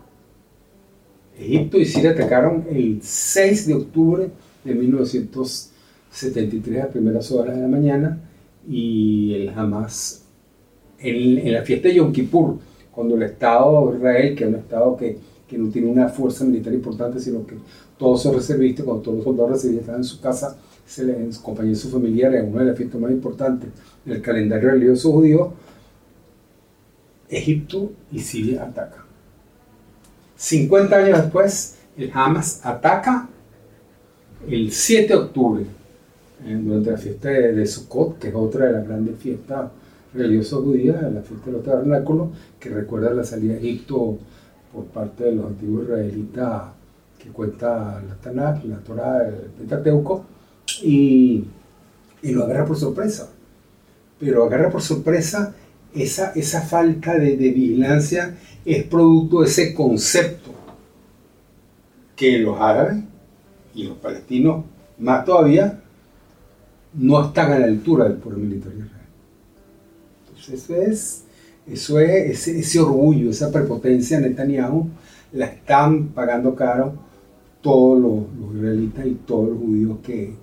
Egipto 1.39 1.79
y 1.79 1.87
Siria 1.87 2.11
atacaron 2.11 2.67
el 2.71 3.01
6 3.03 3.67
de 3.67 3.75
octubre 3.75 4.31
de 4.65 4.75
1973 4.75 6.85
a 6.85 6.89
primeras 6.89 7.31
horas 7.33 7.57
de 7.57 7.63
la 7.63 7.69
mañana 7.69 8.21
y 8.69 9.33
el 9.35 9.49
Hamas 9.49 10.25
en, 10.99 11.39
en 11.39 11.53
la 11.53 11.63
fiesta 11.63 11.89
de 11.89 11.95
Yom 11.95 12.13
Kippur, 12.13 12.59
cuando 12.91 13.15
el 13.15 13.23
Estado 13.23 13.91
de 13.91 13.99
Israel, 13.99 14.35
que 14.35 14.45
es 14.45 14.51
un 14.51 14.57
Estado 14.57 14.97
que, 14.97 15.19
que 15.49 15.59
no 15.59 15.71
tiene 15.71 15.89
una 15.89 16.09
fuerza 16.09 16.45
militar 16.45 16.75
importante, 16.75 17.21
sino 17.21 17.47
que 17.47 17.55
todos 17.99 18.23
son 18.23 18.35
reservistas, 18.35 18.85
cuando 18.85 19.03
todos 19.03 19.17
los 19.17 19.25
soldados 19.25 19.53
reservistas 19.53 19.87
están 19.87 20.01
en 20.01 20.05
su 20.05 20.21
casa, 20.21 20.59
se 20.87 21.05
les, 21.05 21.17
en 21.17 21.31
de 21.31 21.75
sus 21.75 21.91
familiares, 21.91 22.45
una 22.47 22.61
de 22.61 22.69
las 22.69 22.77
fiestas 22.77 23.01
más 23.01 23.11
importantes 23.11 23.71
del 24.05 24.21
calendario 24.21 24.71
religioso 24.71 25.13
judío, 25.13 25.53
Egipto 27.31 27.93
y 28.11 28.21
Siria 28.21 28.65
atacan. 28.65 29.05
50 30.37 30.97
años 30.97 31.23
después, 31.23 31.77
el 31.97 32.11
Hamas 32.13 32.61
ataca 32.65 33.29
el 34.49 34.73
7 34.73 35.09
de 35.09 35.15
octubre, 35.15 35.67
eh, 36.45 36.59
durante 36.61 36.91
la 36.91 36.97
fiesta 36.97 37.29
de, 37.29 37.67
Sukkot, 37.67 38.19
que 38.19 38.29
es 38.29 38.35
otra 38.35 38.67
de 38.67 38.73
las 38.73 38.89
grandes 38.89 39.19
fiestas 39.19 39.71
religiosas 40.15 40.61
judías, 40.61 41.03
la 41.13 41.21
fiesta 41.21 41.47
de 41.47 41.53
los 41.53 41.63
tabernáculos, 41.63 42.31
que 42.59 42.71
recuerda 42.71 43.13
la 43.13 43.25
salida 43.25 43.55
de 43.55 43.59
Egipto 43.61 44.19
por 44.73 44.87
parte 44.87 45.25
de 45.25 45.33
los 45.33 45.47
antiguos 45.47 45.85
israelitas 45.85 46.63
que 47.19 47.29
cuenta 47.29 48.03
la 48.09 48.15
Tanakh, 48.15 48.65
la 48.65 48.79
Torah, 48.79 49.29
el 49.29 49.51
Pentateuco, 49.59 50.25
y, 50.83 51.45
y 52.23 52.33
lo 52.33 52.45
agarra 52.45 52.65
por 52.65 52.79
sorpresa. 52.79 53.31
Pero 54.19 54.45
agarra 54.45 54.71
por 54.71 54.81
sorpresa 54.81 55.55
esa, 55.95 56.33
esa 56.33 56.63
falta 56.63 57.15
de, 57.15 57.37
vigilancia 57.37 58.37
es 58.65 58.85
producto 58.85 59.41
de 59.41 59.47
ese 59.47 59.75
concepto 59.75 60.51
que 62.15 62.39
los 62.39 62.61
árabes 62.61 63.03
y 63.75 63.85
los 63.85 63.97
palestinos, 63.99 64.65
más 64.99 65.25
todavía, 65.25 65.81
no 66.95 67.27
están 67.27 67.53
a 67.53 67.59
la 67.59 67.67
altura 67.67 68.05
del 68.05 68.19
pueblo 68.19 68.41
militar 68.41 68.73
de 68.73 68.85
Israel. 68.85 69.07
Entonces 70.29 70.63
eso 70.63 70.75
es, 70.77 71.25
eso 71.67 72.01
es 72.01 72.49
ese, 72.49 72.81
orgullo, 72.81 73.31
esa 73.31 73.51
prepotencia 73.51 74.21
de 74.21 74.29
Netanyahu, 74.29 74.89
la 75.33 75.47
están 75.47 76.09
pagando 76.09 76.55
caro 76.55 76.95
todos 77.63 78.01
los, 78.01 78.55
israelitas 78.57 79.07
y 79.07 79.15
todos 79.27 79.51
los 79.51 79.59
judíos 79.59 79.99
que, 80.03 80.35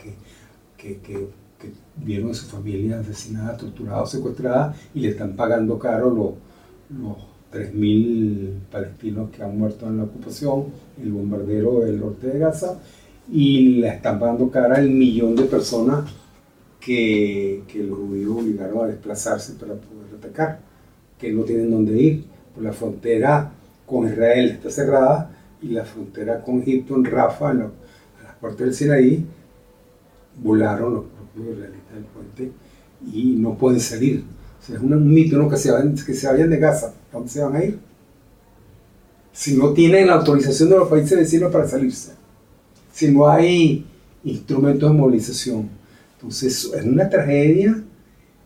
que, 0.78 1.00
que, 1.00 1.28
vieron 2.04 2.32
a 2.32 2.34
su 2.34 2.46
familia 2.46 3.00
asesinada, 3.00 3.58
torturada, 3.58 4.06
secuestrada 4.06 4.76
y 4.94 5.02
le 5.02 5.10
están 5.10 5.36
pagando 5.36 5.78
caro 5.78 6.10
los, 6.10 7.02
los 7.02 7.18
3.000 7.52 8.52
palestinos 8.72 9.30
que 9.32 9.44
han 9.44 9.58
muerto 9.58 9.88
en 9.88 9.98
la 9.98 10.04
ocupación, 10.04 10.66
el 11.02 11.12
bombardero 11.12 11.82
del 11.82 12.00
norte 12.00 12.28
de 12.28 12.40
Gaza, 12.40 12.80
y 13.32 13.80
le 13.80 13.90
están 13.90 14.20
pagando 14.20 14.50
cara 14.50 14.80
el 14.80 14.90
millón 14.90 15.36
de 15.36 15.44
personas 15.44 16.10
que, 16.80 17.64
que 17.68 17.84
los 17.84 17.98
judíos 17.98 18.38
obligaron 18.38 18.86
a 18.86 18.88
desplazarse 18.88 19.54
para 19.54 19.74
poder 19.74 20.16
atacar, 20.18 20.60
que 21.18 21.32
no 21.34 21.44
tienen 21.44 21.72
dónde 21.72 22.00
ir, 22.00 22.26
por 22.54 22.64
la 22.64 22.74
frontera 22.74 23.52
con 23.86 24.08
Israel 24.08 24.52
está 24.52 24.70
cerrada 24.70 25.32
y 25.62 25.70
la 25.70 25.86
frontera 25.86 26.42
con 26.42 26.62
Egipto 26.62 26.96
en 26.96 27.06
Rafa, 27.06 27.50
a 27.50 27.54
las 27.54 27.72
puertas 28.40 28.60
del 28.60 28.74
Sinaí, 28.74 29.26
volaron 30.42 30.94
los 30.94 31.04
propios 31.06 31.56
israelitas 31.56 31.94
del 31.94 32.04
puente 32.06 32.52
y 33.14 33.36
no 33.38 33.58
pueden 33.58 33.80
salir. 33.80 34.24
O 34.60 34.66
sea, 34.66 34.76
es 34.76 34.82
un 34.82 35.14
mito 35.14 35.38
¿no? 35.38 35.50
que, 35.50 35.58
se 35.58 35.72
vayan, 35.72 35.96
que 35.96 36.14
se 36.14 36.28
vayan 36.28 36.50
de 36.50 36.58
Gaza. 36.58 36.94
¿Dónde 37.12 37.30
se 37.30 37.42
van 37.42 37.56
a 37.56 37.64
ir? 37.64 37.80
Si 39.32 39.56
no 39.56 39.72
tienen 39.74 40.08
la 40.08 40.16
autorización 40.16 40.70
de 40.70 40.78
los 40.78 40.90
países 40.90 41.18
vecinos 41.18 41.52
para 41.52 41.68
salirse. 41.68 42.14
Si 42.92 43.12
no 43.12 43.28
hay 43.28 43.86
instrumentos 44.24 44.92
de 44.92 44.98
movilización. 44.98 45.70
Entonces 46.16 46.72
es 46.74 46.84
una 46.84 47.10
tragedia 47.10 47.84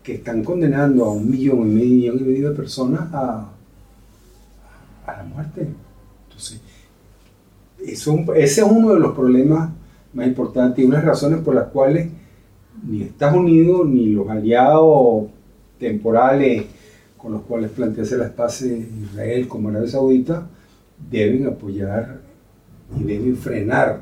que 0.04 0.16
están 0.16 0.44
condenando 0.44 1.06
a 1.06 1.12
un 1.12 1.30
millón 1.30 1.72
y 1.72 1.74
medio, 1.74 2.16
y 2.16 2.20
medio 2.20 2.50
de 2.50 2.56
personas 2.56 3.02
a, 3.14 3.50
a 5.06 5.18
la 5.18 5.24
muerte. 5.24 5.68
Entonces, 6.28 6.60
eso, 7.86 8.18
ese 8.36 8.62
es 8.62 8.68
uno 8.68 8.94
de 8.94 9.00
los 9.00 9.16
problemas 9.16 9.70
más 10.14 10.28
importantes 10.28 10.84
y 10.84 10.88
unas 10.88 11.04
razones 11.04 11.40
por 11.40 11.56
las 11.56 11.68
cuales 11.68 12.10
ni 12.84 13.04
Estados 13.04 13.38
Unidos 13.38 13.88
ni 13.88 14.08
los 14.08 14.30
aliados 14.30 15.26
temporales 15.80 16.66
con 17.18 17.34
los 17.34 17.42
cuales 17.44 17.72
plantearse 17.72 18.18
las 18.18 18.32
de 18.70 18.90
Israel 19.04 19.48
como 19.48 19.70
Arabia 19.70 19.90
Saudita 19.90 20.48
deben 21.10 21.48
apoyar 21.48 22.20
y 23.00 23.04
deben 23.04 23.38
frenar 23.38 24.02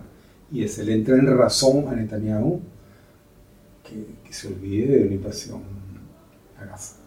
y 0.52 0.64
le 0.84 0.94
entra 0.94 1.16
en 1.16 1.28
razón 1.38 1.88
a 1.88 1.96
Netanyahu 1.96 2.60
que, 3.84 4.34
se 4.34 4.48
olvide 4.48 5.00
de 5.00 5.04
una 5.06 5.16
invasión 5.16 5.62
a 6.60 6.66
Gaza. 6.66 6.98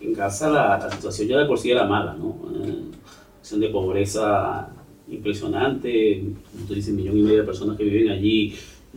En 0.00 0.12
Gaza 0.12 0.50
la, 0.50 0.90
situación 0.92 1.28
ya 1.28 1.38
de 1.38 1.46
por 1.46 1.58
sí 1.58 1.70
era 1.70 1.86
mala, 1.86 2.14
¿no? 2.14 2.36
Eh, 2.54 2.90
situación 3.40 3.60
de 3.60 3.68
pobreza 3.70 4.68
impresionante, 5.08 6.24
como 6.52 6.66
tú 6.66 6.74
dices, 6.74 6.94
millón 6.94 7.18
y 7.18 7.22
medio 7.22 7.38
de 7.38 7.44
personas 7.44 7.76
que 7.76 7.84
viven 7.84 8.10
allí 8.10 8.54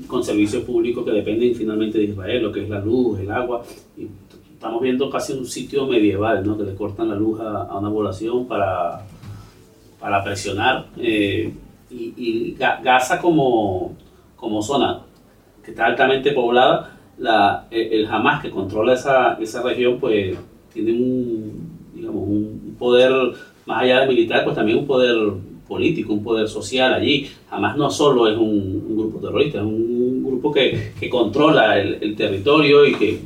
con 0.08 0.24
servicios 0.24 0.63
públicos 0.63 1.06
que 1.06 1.12
dependen 1.12 1.56
finalmente 1.56 1.98
de 1.98 2.06
Israel, 2.06 2.44
lo 2.44 2.51
que 2.51 2.63
es 2.63 2.70
la 2.70 2.80
luz, 2.80 3.20
el 3.20 3.32
agua. 3.32 3.63
Y 3.98 4.08
estamos 4.54 4.82
viendo 4.82 5.10
casi 5.10 5.34
un 5.34 5.46
sitio 5.46 5.86
medieval, 5.88 6.46
¿no? 6.46 6.58
que 6.58 6.63
le 6.63 6.75
cortan 6.75 7.10
la 7.10 7.16
luz 7.16 7.39
a, 7.39 7.78
una 7.78 7.89
población 7.89 8.48
para, 8.48 9.06
para 10.00 10.24
presionar. 10.24 10.88
Eh, 10.98 11.54
y, 11.92 12.56
Gaza 12.58 13.20
como, 13.20 13.96
como 14.36 14.62
zona 14.62 15.01
que 15.63 15.72
está 15.72 15.88
altamente 15.88 16.32
poblada, 16.32 16.98
la, 17.18 17.68
el, 17.72 18.06
Hamas 18.06 18.42
que 18.42 18.50
controla 18.50 18.94
esa, 18.94 19.34
esa 19.34 19.62
región, 19.62 20.00
pues 20.00 20.38
tiene 20.74 20.94
un, 20.94 21.89
digamos, 21.94 22.28
un 22.28 22.75
poder 22.80 23.12
más 23.66 23.84
allá 23.84 24.01
de 24.01 24.08
militar, 24.08 24.44
pues 24.44 24.56
también 24.56 24.80
un 24.80 24.88
poder 24.88 25.16
político, 25.70 26.12
un 26.12 26.24
poder 26.24 26.50
social 26.50 26.94
allí. 26.94 27.28
Jamás 27.50 27.78
no 27.78 27.90
solo 27.90 28.28
es 28.28 28.38
un, 28.38 28.98
grupo 28.98 29.20
terrorista, 29.20 29.60
es 29.60 29.64
un 29.64 30.24
grupo 30.24 30.52
que, 30.52 30.92
que 31.00 31.10
controla 31.10 31.80
el, 31.80 32.16
territorio 32.16 32.86
y 32.86 32.96
que 32.96 33.20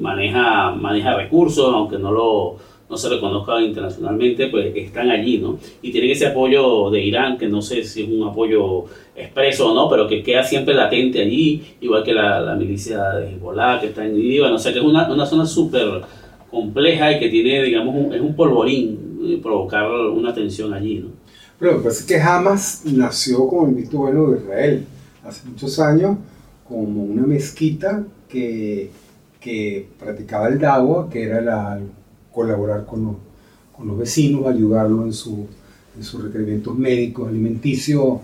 maneja, 0.00 0.70
maneja 0.70 1.16
recursos, 1.16 1.74
aunque 1.74 1.98
no 1.98 2.12
lo 2.12 2.56
no 2.88 2.96
se 2.96 3.08
reconozca 3.08 3.60
internacionalmente, 3.60 4.46
pues 4.46 4.72
están 4.76 5.10
allí, 5.10 5.38
¿no? 5.38 5.58
Y 5.82 5.90
tienen 5.90 6.12
ese 6.12 6.26
apoyo 6.26 6.88
de 6.88 7.02
Irán, 7.02 7.36
que 7.36 7.48
no 7.48 7.60
sé 7.60 7.82
si 7.82 8.04
es 8.04 8.08
un 8.08 8.22
apoyo 8.28 8.84
expreso 9.16 9.72
o 9.72 9.74
no, 9.74 9.88
pero 9.88 10.06
que 10.06 10.22
queda 10.22 10.44
siempre 10.44 10.72
latente 10.72 11.20
allí, 11.20 11.62
igual 11.80 12.04
que 12.04 12.12
la, 12.12 12.40
la 12.40 12.54
milicia 12.54 13.02
de 13.10 13.32
Hezbollah, 13.32 13.80
que 13.80 13.88
está 13.88 14.04
en 14.04 14.16
Líbano, 14.16 14.54
o 14.54 14.58
sea 14.58 14.72
que 14.72 14.78
es 14.78 14.84
una, 14.84 15.10
una 15.12 15.26
zona 15.26 15.44
súper 15.46 16.02
compleja 16.48 17.12
y 17.12 17.18
que 17.18 17.28
tiene, 17.28 17.62
digamos, 17.64 17.94
un, 17.94 18.14
es 18.14 18.20
un 18.20 18.36
polvorín 18.36 19.18
eh, 19.24 19.40
provocar 19.42 19.90
una 19.90 20.32
tensión 20.32 20.72
allí, 20.72 21.00
¿no? 21.00 21.08
Pero 21.58 21.72
lo 21.72 21.78
que 21.78 21.88
pasa 21.88 22.00
es 22.00 22.06
que 22.06 22.20
Hamas 22.20 22.82
nació 22.84 23.48
como 23.48 23.68
el 23.68 23.74
visto 23.74 23.98
bueno 23.98 24.30
de 24.30 24.40
Israel, 24.40 24.86
hace 25.24 25.48
muchos 25.48 25.78
años, 25.78 26.18
como 26.68 27.04
una 27.04 27.26
mezquita 27.26 28.04
que, 28.28 28.90
que 29.40 29.88
practicaba 29.98 30.48
el 30.48 30.58
dawa, 30.58 31.08
que 31.08 31.22
era 31.22 31.40
la, 31.40 31.80
colaborar 32.32 32.84
con 32.84 33.04
los, 33.04 33.16
con 33.74 33.88
los 33.88 33.98
vecinos, 33.98 34.46
ayudarlos 34.46 35.06
en, 35.06 35.12
su, 35.12 35.46
en 35.96 36.04
sus 36.04 36.22
requerimientos 36.22 36.76
médicos, 36.76 37.28
alimenticios, 37.28 38.18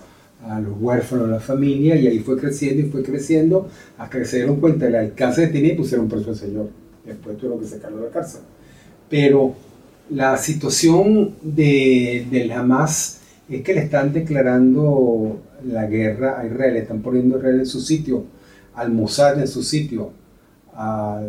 a 0.47 0.61
los 0.61 0.75
huérfanos, 0.81 1.27
a 1.27 1.31
la 1.31 1.41
familia, 1.41 1.97
y 1.97 2.09
ahí 2.09 2.19
fue 2.19 2.37
creciendo 2.37 2.87
y 2.87 2.91
fue 2.91 3.03
creciendo 3.03 3.69
hasta 3.97 4.19
que 4.19 4.25
se 4.25 4.39
dieron 4.39 4.57
cuenta 4.57 4.87
del 4.87 4.97
alcance 4.97 5.47
que 5.47 5.53
tenía 5.53 5.73
y 5.73 5.77
pusieron 5.77 6.09
preso 6.09 6.31
al 6.31 6.37
Señor. 6.37 6.69
Después 7.05 7.37
tuvieron 7.37 7.61
que 7.61 7.67
sacarlo 7.67 7.99
de 7.99 8.05
la 8.07 8.11
cárcel. 8.11 8.41
Pero 9.09 9.55
la 10.11 10.37
situación 10.37 11.37
de, 11.43 12.27
del 12.31 12.51
Hamas 12.53 13.21
es 13.49 13.63
que 13.63 13.75
le 13.75 13.81
están 13.83 14.13
declarando 14.13 15.41
la 15.65 15.87
guerra 15.87 16.41
a 16.41 16.47
Israel, 16.47 16.75
le 16.75 16.81
están 16.81 17.03
poniendo 17.03 17.37
a 17.37 17.39
Israel 17.39 17.61
en 17.61 17.67
su 17.67 17.81
sitio, 17.81 18.25
al 18.75 18.93
Mossad 18.93 19.39
en 19.41 19.49
su 19.49 19.63
sitio, 19.63 20.13
a, 20.75 21.21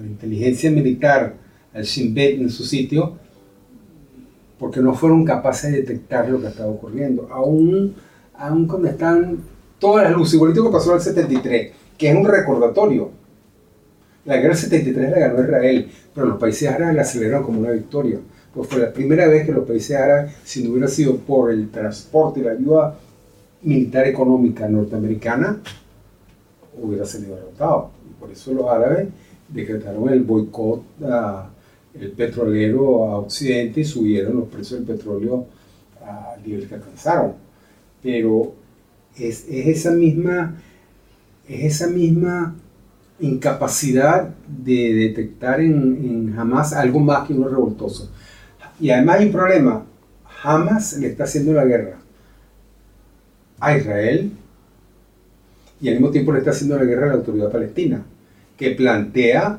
la 0.00 0.06
inteligencia 0.06 0.70
militar, 0.70 1.34
al 1.74 1.84
Shin 1.84 2.14
Bet 2.14 2.40
en 2.40 2.50
su 2.50 2.64
sitio, 2.64 3.16
porque 4.58 4.80
no 4.80 4.94
fueron 4.94 5.24
capaces 5.24 5.72
de 5.72 5.78
detectar 5.78 6.28
lo 6.28 6.40
que 6.40 6.48
estaba 6.48 6.70
ocurriendo. 6.70 7.28
Aún, 7.30 7.94
aún 8.34 8.66
cuando 8.66 8.88
están 8.88 9.38
todas 9.78 10.04
las 10.04 10.12
luces, 10.16 10.34
igualito 10.34 10.64
que 10.64 10.70
pasó 10.70 10.90
en 10.90 10.96
el 10.96 11.02
73, 11.02 11.72
que 11.96 12.10
es 12.10 12.16
un 12.16 12.24
recordatorio 12.24 13.10
La 14.24 14.36
guerra 14.36 14.50
del 14.50 14.58
73 14.58 15.10
la 15.10 15.18
ganó 15.18 15.42
Israel, 15.42 15.90
pero 16.14 16.26
los 16.26 16.38
países 16.38 16.68
árabes 16.68 16.94
la 16.94 17.04
celebraron 17.04 17.44
como 17.44 17.60
una 17.60 17.70
victoria. 17.70 18.18
Pues 18.54 18.68
fue 18.68 18.80
la 18.80 18.92
primera 18.92 19.28
vez 19.28 19.46
que 19.46 19.52
los 19.52 19.66
países 19.66 19.96
árabes, 19.96 20.34
si 20.44 20.62
no 20.64 20.70
hubiera 20.70 20.88
sido 20.88 21.16
por 21.16 21.52
el 21.52 21.70
transporte 21.70 22.40
y 22.40 22.42
la 22.42 22.52
ayuda 22.52 22.98
militar 23.62 24.06
económica 24.06 24.68
norteamericana, 24.68 25.60
hubiera 26.80 27.04
salido 27.04 27.36
derrotado. 27.36 27.90
Por 28.18 28.30
eso 28.30 28.52
los 28.52 28.68
árabes 28.68 29.08
decretaron 29.48 30.08
el 30.08 30.22
boicot 30.22 30.82
el 31.94 32.12
petrolero 32.12 33.08
a 33.08 33.18
Occidente 33.18 33.80
y 33.80 33.84
subieron 33.84 34.36
los 34.36 34.48
precios 34.48 34.86
del 34.86 34.96
petróleo 34.96 35.46
al 36.04 36.42
nivel 36.44 36.68
que 36.68 36.76
alcanzaron. 36.76 37.34
Pero 38.02 38.54
es, 39.16 39.46
es 39.48 39.66
esa 39.66 39.90
misma, 39.90 40.56
es 41.48 41.74
esa 41.74 41.88
misma 41.88 42.54
incapacidad 43.18 44.30
de 44.46 44.94
detectar 44.94 45.60
en, 45.60 45.74
en 45.74 46.38
Hamas 46.38 46.72
algo 46.72 47.00
más 47.00 47.26
que 47.26 47.34
uno 47.34 47.48
revoltoso. 47.48 48.10
Y 48.80 48.90
además 48.90 49.20
hay 49.20 49.26
un 49.26 49.32
problema. 49.32 49.84
Hamas 50.42 50.94
le 50.94 51.08
está 51.08 51.24
haciendo 51.24 51.52
la 51.52 51.64
guerra 51.64 51.98
a 53.60 53.76
Israel 53.76 54.32
y 55.80 55.88
al 55.88 55.94
mismo 55.94 56.10
tiempo 56.10 56.32
le 56.32 56.38
está 56.38 56.50
haciendo 56.50 56.76
la 56.76 56.84
guerra 56.84 57.06
a 57.06 57.08
la 57.08 57.14
autoridad 57.14 57.50
palestina, 57.50 58.04
que 58.56 58.70
plantea 58.72 59.58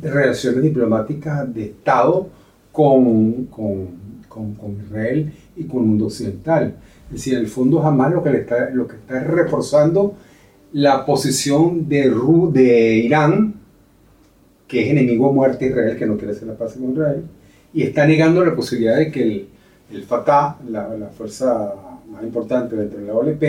relaciones 0.00 0.62
diplomáticas 0.62 1.52
de 1.52 1.64
Estado 1.64 2.28
con, 2.70 3.46
con, 3.46 3.88
con, 4.28 4.78
Israel 4.86 5.32
y 5.56 5.64
con 5.64 5.80
el 5.80 5.86
mundo 5.88 6.06
occidental. 6.06 6.76
Es 7.06 7.12
decir, 7.12 7.34
en 7.34 7.40
el 7.40 7.46
fondo 7.46 7.80
jamás 7.80 8.12
lo 8.12 8.22
que, 8.22 8.30
está, 8.36 8.70
lo 8.70 8.86
que 8.86 8.96
está 8.96 9.20
reforzando 9.20 10.14
la 10.72 11.04
posición 11.04 11.88
de, 11.88 12.10
de 12.52 12.94
Irán, 12.96 13.54
que 14.66 14.84
es 14.84 14.90
enemigo 14.90 15.28
a 15.28 15.32
muerte 15.32 15.66
de 15.66 15.70
Israel, 15.70 15.98
que 15.98 16.06
no 16.06 16.16
quiere 16.16 16.32
hacer 16.32 16.48
la 16.48 16.56
paz 16.56 16.74
con 16.74 16.92
Israel, 16.92 17.24
y 17.74 17.82
está 17.82 18.06
negando 18.06 18.44
la 18.44 18.54
posibilidad 18.54 18.96
de 18.96 19.10
que 19.10 19.22
el, 19.22 19.48
el 19.92 20.02
Fatah, 20.04 20.58
la, 20.68 20.88
la, 20.96 21.08
fuerza 21.08 21.74
más 22.10 22.22
importante 22.22 22.76
dentro 22.76 23.00
de 23.00 23.06
la 23.06 23.14
OLP, 23.14 23.42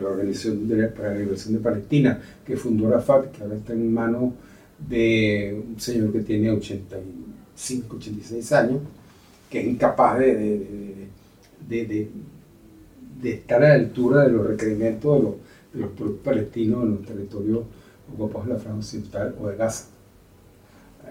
la 0.00 0.08
Organización 0.08 0.68
para 0.96 1.12
la 1.12 1.18
Liberación 1.18 1.54
de 1.54 1.60
Palestina, 1.60 2.20
que 2.44 2.56
fundó 2.56 2.88
Arafat, 2.88 3.32
que 3.32 3.42
ahora 3.42 3.56
está 3.56 3.72
en 3.72 3.92
manos 3.92 4.32
de 4.78 5.62
un 5.68 5.80
señor 5.80 6.12
que 6.12 6.20
tiene 6.20 6.50
85, 6.50 7.96
86 7.96 8.52
años, 8.52 8.80
que 9.50 9.60
es 9.60 9.66
incapaz 9.66 10.18
de, 10.18 10.34
de, 11.68 11.86
de, 11.86 12.08
de 13.20 13.30
estar 13.30 13.62
a 13.62 13.68
la 13.68 13.74
altura 13.74 14.22
de 14.22 14.32
los 14.32 14.46
requerimientos 14.46 15.18
de 15.72 15.80
los, 15.80 15.96
de 15.96 16.04
palestinos 16.24 16.84
en 16.84 16.90
los 16.92 17.06
territorios 17.06 17.64
ocupados 18.12 18.48
de 18.48 18.54
la 18.54 18.58
Franja 18.58 18.78
Occidental 18.78 19.34
o 19.40 19.48
de 19.48 19.56
Gaza. 19.56 19.86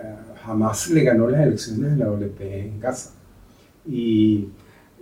Eh, 0.01 0.15
jamás 0.45 0.89
le 0.89 1.03
ganó 1.03 1.27
las 1.27 1.41
elecciones 1.41 1.91
de 1.91 1.97
la 1.97 2.11
OLP 2.11 2.41
en 2.41 2.79
Gaza. 2.79 3.11
Y, 3.85 4.47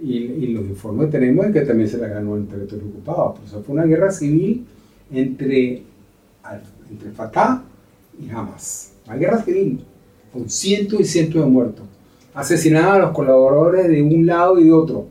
y, 0.01 0.47
los 0.47 0.65
informes 0.65 1.07
que 1.07 1.19
tenemos 1.19 1.45
es 1.45 1.53
que 1.53 1.61
también 1.61 1.89
se 1.89 1.97
la 1.97 2.07
ganó 2.07 2.35
en 2.35 2.47
territorio 2.47 2.87
ocupado. 2.87 3.35
Por 3.35 3.45
eso 3.45 3.63
fue 3.63 3.75
una 3.75 3.85
guerra 3.85 4.11
civil 4.11 4.65
entre, 5.11 5.83
entre 6.89 7.11
Fatah 7.11 7.63
y 8.19 8.29
Hamas. 8.29 8.93
Una 9.05 9.15
guerra 9.15 9.43
civil, 9.43 9.83
con 10.33 10.49
cientos 10.49 10.99
y 10.99 11.05
cientos 11.05 11.43
de 11.43 11.49
muertos. 11.49 11.85
Asesinaban 12.33 12.95
a 12.95 13.05
los 13.05 13.11
colaboradores 13.11 13.87
de 13.87 14.01
un 14.01 14.25
lado 14.25 14.59
y 14.59 14.65
de 14.65 14.71
otro. 14.71 15.07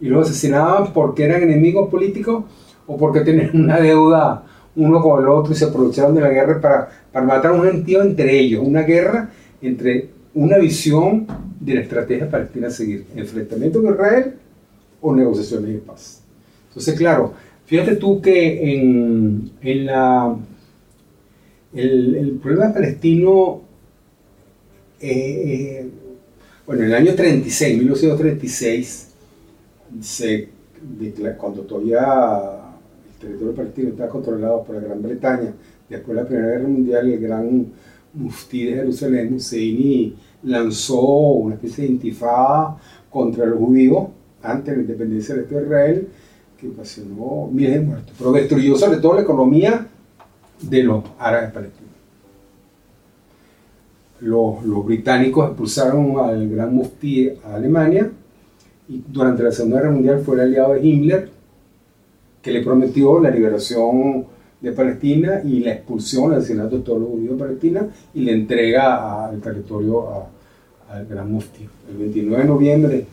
Y 0.00 0.08
los 0.08 0.28
asesinaban 0.28 0.92
porque 0.92 1.24
eran 1.24 1.42
enemigos 1.42 1.88
políticos 1.88 2.44
o 2.86 2.96
porque 2.96 3.20
tenían 3.20 3.50
una 3.54 3.80
deuda 3.80 4.44
uno 4.76 5.00
con 5.00 5.22
el 5.22 5.28
otro 5.28 5.52
y 5.52 5.56
se 5.56 5.66
aprovecharon 5.66 6.14
de 6.14 6.20
la 6.20 6.30
guerra 6.30 6.60
para, 6.60 6.88
para 7.12 7.26
matar 7.26 7.52
a 7.52 7.54
un 7.54 7.64
gentío 7.64 8.02
entre 8.02 8.38
ellos. 8.38 8.62
Una 8.64 8.82
guerra 8.82 9.30
entre 9.60 10.08
una 10.34 10.58
visión 10.58 11.26
de 11.60 11.74
la 11.74 11.80
estrategia 11.82 12.30
palestina 12.30 12.68
a 12.68 12.70
seguir, 12.70 13.06
enfrentamiento 13.14 13.82
con 13.82 13.92
Israel 13.92 14.34
o 15.00 15.14
negociaciones 15.14 15.74
de 15.74 15.78
paz. 15.78 16.22
Entonces, 16.68 16.94
claro, 16.96 17.34
fíjate 17.66 17.96
tú 17.96 18.20
que 18.20 18.74
en, 18.74 19.50
en 19.60 19.86
la 19.86 20.36
el, 21.74 22.14
el 22.16 22.30
problema 22.32 22.72
palestino, 22.72 23.62
eh, 25.00 25.10
eh, 25.10 25.90
bueno, 26.66 26.82
en 26.82 26.88
el 26.88 26.94
año 26.94 27.14
36, 27.14 27.78
1936, 27.78 29.08
se, 30.00 30.48
cuando 31.38 31.62
todavía 31.62 32.00
territorio 33.22 33.54
palestino 33.54 33.88
estaba 33.90 34.08
controlado 34.08 34.64
por 34.64 34.76
la 34.76 34.82
Gran 34.82 35.02
Bretaña, 35.02 35.54
después 35.88 36.16
de 36.16 36.22
la 36.22 36.28
Primera 36.28 36.48
Guerra 36.48 36.68
Mundial, 36.68 37.10
el 37.10 37.20
gran 37.20 37.66
muftí 38.14 38.64
de 38.66 38.74
Jerusalén, 38.74 39.34
Husseini, 39.34 40.14
lanzó 40.42 41.00
una 41.00 41.54
especie 41.54 41.84
de 41.84 41.92
intifada 41.92 42.76
contra 43.08 43.46
los 43.46 43.58
judíos 43.58 44.08
antes 44.42 44.66
de 44.66 44.76
la 44.76 44.82
independencia 44.82 45.34
del 45.34 45.44
Estado 45.44 45.60
de 45.60 45.66
Israel, 45.66 46.08
que 46.58 46.68
ocasionó 46.68 47.48
miles 47.52 47.74
de 47.74 47.80
muertos, 47.80 48.14
pero 48.18 48.32
destruyó 48.32 48.76
sobre 48.76 48.98
todo 48.98 49.14
la 49.14 49.22
economía 49.22 49.86
de 50.60 50.82
los 50.82 51.04
árabes 51.18 51.52
palestinos. 51.52 51.92
Los, 54.20 54.64
los 54.64 54.84
británicos 54.84 55.48
expulsaron 55.48 56.18
al 56.18 56.48
gran 56.48 56.74
muftí 56.74 57.28
a 57.44 57.56
Alemania 57.56 58.10
y 58.88 59.02
durante 59.08 59.42
la 59.42 59.50
Segunda 59.50 59.78
Guerra 59.78 59.90
Mundial 59.90 60.20
fue 60.20 60.36
el 60.36 60.40
aliado 60.42 60.74
de 60.74 60.86
Himmler 60.86 61.41
que 62.42 62.50
le 62.50 62.62
prometió 62.62 63.20
la 63.20 63.30
liberación 63.30 64.26
de 64.60 64.72
Palestina 64.72 65.40
y 65.44 65.60
la 65.60 65.72
expulsión, 65.72 66.32
el 66.32 66.38
asesinato 66.38 66.78
de 66.78 66.82
todos 66.82 67.00
los 67.00 67.10
judíos 67.10 67.38
de 67.38 67.44
Palestina 67.44 67.88
y 68.14 68.24
la 68.24 68.32
entrega 68.32 69.28
al 69.28 69.40
territorio 69.40 70.08
al 70.88 71.06
gran 71.06 71.32
muftí. 71.32 71.66
El 71.90 71.96
29 71.98 72.42
de 72.42 72.48
noviembre 72.48 73.06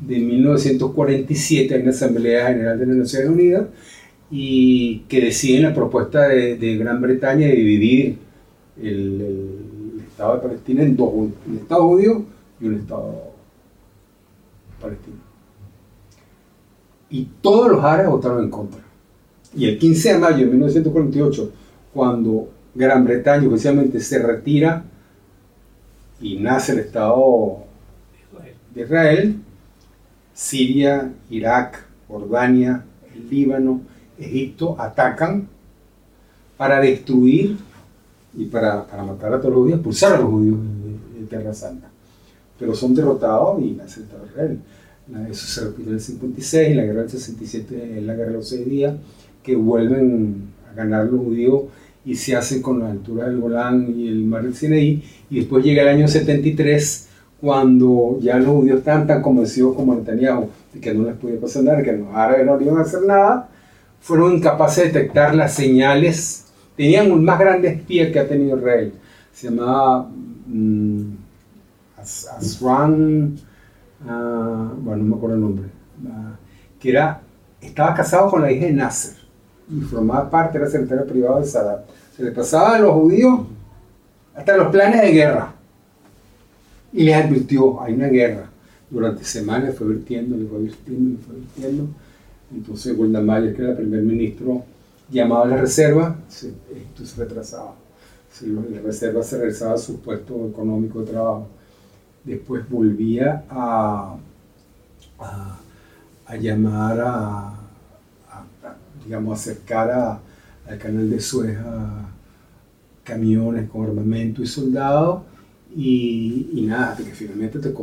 de 0.00 0.18
1947 0.18 1.74
hay 1.74 1.82
una 1.82 1.90
Asamblea 1.90 2.48
General 2.48 2.78
de 2.78 2.86
las 2.86 2.96
Naciones 2.96 3.28
Unidas 3.30 3.66
y 4.30 5.00
que 5.08 5.20
deciden 5.20 5.64
la 5.64 5.74
propuesta 5.74 6.28
de, 6.28 6.56
de 6.56 6.76
Gran 6.76 7.00
Bretaña 7.00 7.46
de 7.46 7.54
dividir 7.54 8.16
el, 8.80 9.20
el, 9.20 10.00
Estado 10.06 10.36
de 10.36 10.42
Palestina 10.42 10.82
en 10.82 10.96
dos, 10.96 11.12
un 11.14 11.58
Estado 11.60 11.88
judío 11.88 12.24
y 12.60 12.66
un 12.66 12.74
Estado 12.74 13.32
palestino. 14.80 15.16
Y 17.10 17.28
todos 17.40 17.70
los 17.70 17.84
árabes 17.84 18.10
votaron 18.10 18.44
en 18.44 18.50
contra. 18.50 18.80
Y 19.54 19.66
el 19.66 19.78
15 19.78 20.12
de 20.12 20.18
mayo 20.18 20.38
de 20.38 20.46
1948, 20.46 21.52
cuando 21.92 22.48
Gran 22.74 23.04
Bretaña 23.04 23.48
oficialmente 23.48 23.98
se 24.00 24.20
retira 24.20 24.84
y 26.20 26.36
nace 26.36 26.72
el 26.72 26.78
Estado 26.80 27.64
de 28.74 28.82
Israel, 28.82 29.36
Siria, 30.32 31.12
Irak, 31.30 31.84
Jordania, 32.08 32.84
el 33.14 33.28
Líbano, 33.28 33.80
Egipto 34.18 34.76
atacan 34.78 35.48
para 36.56 36.78
destruir 36.80 37.56
y 38.34 38.44
para, 38.44 38.86
para, 38.86 39.02
matar 39.02 39.34
a 39.34 39.38
todos 39.38 39.54
los 39.54 39.62
judíos, 39.62 39.76
expulsar 39.78 40.12
a 40.12 40.18
los 40.18 40.30
judíos 40.30 40.58
de, 41.18 41.26
Tierra 41.26 41.54
Santa. 41.54 41.88
Pero 42.58 42.74
son 42.74 42.94
derrotados 42.94 43.62
y 43.62 43.70
nace 43.70 44.00
el 44.00 44.06
Estado 44.06 44.24
de 44.24 44.30
Israel. 44.30 44.60
Eso 45.30 45.46
se 45.46 45.64
repite 45.66 45.88
en 45.88 45.94
el 45.94 46.00
56, 46.00 46.68
en 46.68 46.76
la 46.76 46.84
guerra 46.84 47.00
del 47.00 47.10
67, 47.10 47.98
en 47.98 48.06
la 48.06 48.14
guerra 48.14 48.30
de 48.30 48.36
los 48.36 48.48
seis 48.48 48.66
días, 48.66 48.94
que 49.42 49.56
vuelven 49.56 50.50
a 50.70 50.74
ganar 50.74 51.06
los 51.06 51.20
judíos 51.20 51.62
y 52.04 52.14
se 52.14 52.36
hace 52.36 52.62
con 52.62 52.80
la 52.80 52.90
altura 52.90 53.26
del 53.26 53.40
Golán 53.40 53.94
y 53.96 54.08
el 54.08 54.24
mar 54.24 54.42
del 54.42 54.54
Sinaí. 54.54 55.02
Y 55.28 55.40
después 55.40 55.64
llega 55.64 55.82
el 55.82 55.88
año 55.88 56.08
73, 56.08 57.08
cuando 57.40 58.18
ya 58.20 58.36
los 58.38 58.48
judíos 58.48 58.78
están 58.78 59.06
tan 59.06 59.22
convencidos 59.22 59.74
como 59.74 59.94
Netanyahu 59.94 60.48
de 60.74 60.80
que 60.80 60.94
no 60.94 61.04
les 61.04 61.16
podía 61.16 61.40
pasar 61.40 61.64
nada, 61.64 61.82
que 61.82 61.92
los 61.92 62.08
árabes 62.14 62.46
no 62.46 62.60
iban 62.60 62.78
a 62.78 62.82
hacer 62.82 63.02
nada, 63.02 63.48
fueron 64.00 64.34
incapaces 64.34 64.84
de 64.84 64.92
detectar 64.92 65.34
las 65.34 65.54
señales. 65.54 66.46
Tenían 66.76 67.10
un 67.10 67.24
más 67.24 67.38
grande 67.38 67.68
espía 67.68 68.12
que 68.12 68.18
ha 68.18 68.28
tenido 68.28 68.56
Israel. 68.58 68.92
Se 69.32 69.48
llamaba 69.48 70.08
um, 70.48 71.16
Asran, 71.98 73.38
uh, 74.04 74.74
bueno, 74.80 75.02
no 75.02 75.04
me 75.04 75.16
acuerdo 75.16 75.36
el 75.36 75.40
nombre, 75.42 75.66
uh, 76.04 76.78
que 76.78 76.90
era, 76.90 77.20
estaba 77.60 77.94
casado 77.94 78.30
con 78.30 78.42
la 78.42 78.52
hija 78.52 78.66
de 78.66 78.72
Nasser 78.72 79.16
y 79.68 79.80
formaba 79.82 80.28
parte, 80.28 80.58
era 80.58 80.68
secretario 80.68 81.06
privado 81.06 81.40
de 81.40 81.46
Saddam. 81.46 81.80
Se 82.16 82.24
le 82.24 82.32
pasaba 82.32 82.76
a 82.76 82.78
los 82.80 82.92
judíos 82.92 83.40
hasta 84.34 84.56
los 84.56 84.68
planes 84.68 85.00
de 85.02 85.12
guerra. 85.12 85.54
Y 86.92 87.04
les 87.04 87.14
advirtió, 87.14 87.80
hay 87.80 87.94
una 87.94 88.08
guerra. 88.08 88.50
Durante 88.90 89.22
semanas 89.22 89.76
fue 89.76 89.86
virtiendo, 89.86 90.36
le 90.36 90.46
fue 90.46 90.58
virtiendo, 90.58 91.10
le 91.10 91.24
fue 91.24 91.36
virtiendo 91.36 91.88
entonces 92.52 92.96
Golda 92.96 93.20
Meir, 93.20 93.54
que 93.54 93.62
era 93.62 93.70
el 93.70 93.76
primer 93.76 94.02
ministro, 94.02 94.64
llamaba 95.10 95.44
a 95.44 95.48
la 95.48 95.56
reserva, 95.58 96.16
esto 96.28 97.04
se 97.04 97.16
retrasaba. 97.22 97.74
la 98.42 98.80
reserva 98.80 99.22
se 99.22 99.38
regresaba 99.38 99.74
a 99.74 99.78
su 99.78 100.00
puesto 100.00 100.48
económico 100.48 101.00
de 101.00 101.12
trabajo. 101.12 101.48
Después 102.24 102.68
volvía 102.68 103.44
a, 103.48 104.16
a, 105.18 106.36
llamar 106.36 107.00
a, 107.00 107.54
digamos, 109.04 109.40
acercar 109.40 110.20
al 110.68 110.78
canal 110.78 111.08
de 111.08 111.20
Suez 111.20 111.56
a 111.58 112.10
camiones 113.04 113.68
con 113.70 113.86
armamento 113.86 114.42
y 114.42 114.46
soldados 114.46 115.22
y, 115.74 116.64
nada, 116.66 116.96
que 116.96 117.04
finalmente 117.04 117.58
te 117.58 117.74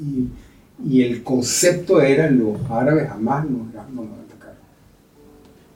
y, 0.00 0.28
y 0.84 1.02
el 1.02 1.22
concepto 1.22 2.00
era 2.00 2.30
los 2.30 2.58
árabes 2.70 3.08
jamás 3.08 3.44
nos, 3.44 3.66
nos 3.66 4.06
atacaron. 4.26 4.56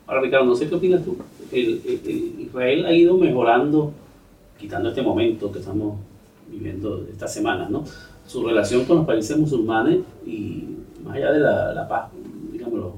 Ahora 0.06 0.20
Ricardo, 0.22 0.46
no 0.46 0.54
sé 0.54 0.68
qué 0.68 0.74
opinas 0.74 1.04
tú. 1.04 1.16
El, 1.50 1.82
Israel 2.38 2.86
ha 2.86 2.92
ido 2.92 3.16
mejorando, 3.18 3.92
quitando 4.58 4.90
este 4.90 5.02
momento 5.02 5.50
que 5.50 5.58
estamos 5.58 5.96
viviendo 6.52 7.06
estas 7.10 7.32
semanas, 7.32 7.70
¿no? 7.70 7.84
su 8.26 8.46
relación 8.46 8.84
con 8.84 8.98
los 8.98 9.06
países 9.06 9.36
musulmanes 9.36 9.98
y 10.26 10.64
más 11.02 11.16
allá 11.16 11.32
de 11.32 11.40
la, 11.40 11.72
la 11.72 11.88
paz, 11.88 12.10
digamos, 12.52 12.92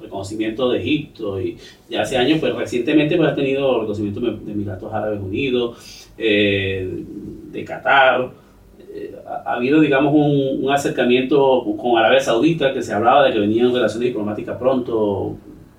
reconocimiento 0.00 0.70
de 0.70 0.78
Egipto 0.78 1.40
y 1.40 1.56
ya 1.88 2.02
hace 2.02 2.16
años, 2.16 2.38
pues 2.40 2.54
recientemente 2.54 3.16
pues, 3.16 3.28
ha 3.28 3.34
tenido 3.34 3.80
reconocimiento 3.80 4.20
de 4.20 4.52
Emiratos 4.52 4.92
Árabes 4.92 5.20
Unidos, 5.20 6.08
eh, 6.18 7.04
de 7.52 7.64
Qatar, 7.64 8.30
eh, 8.92 9.14
ha, 9.26 9.54
habido, 9.54 9.80
digamos, 9.80 10.12
un, 10.12 10.64
un, 10.64 10.72
acercamiento 10.72 11.64
con 11.76 11.96
Arabia 11.96 12.20
Saudita, 12.20 12.72
que 12.72 12.82
se 12.82 12.92
hablaba 12.92 13.24
de 13.24 13.32
que 13.32 13.38
venían 13.38 13.72
relaciones 13.72 14.08
diplomáticas 14.08 14.56
pronto, 14.58 15.36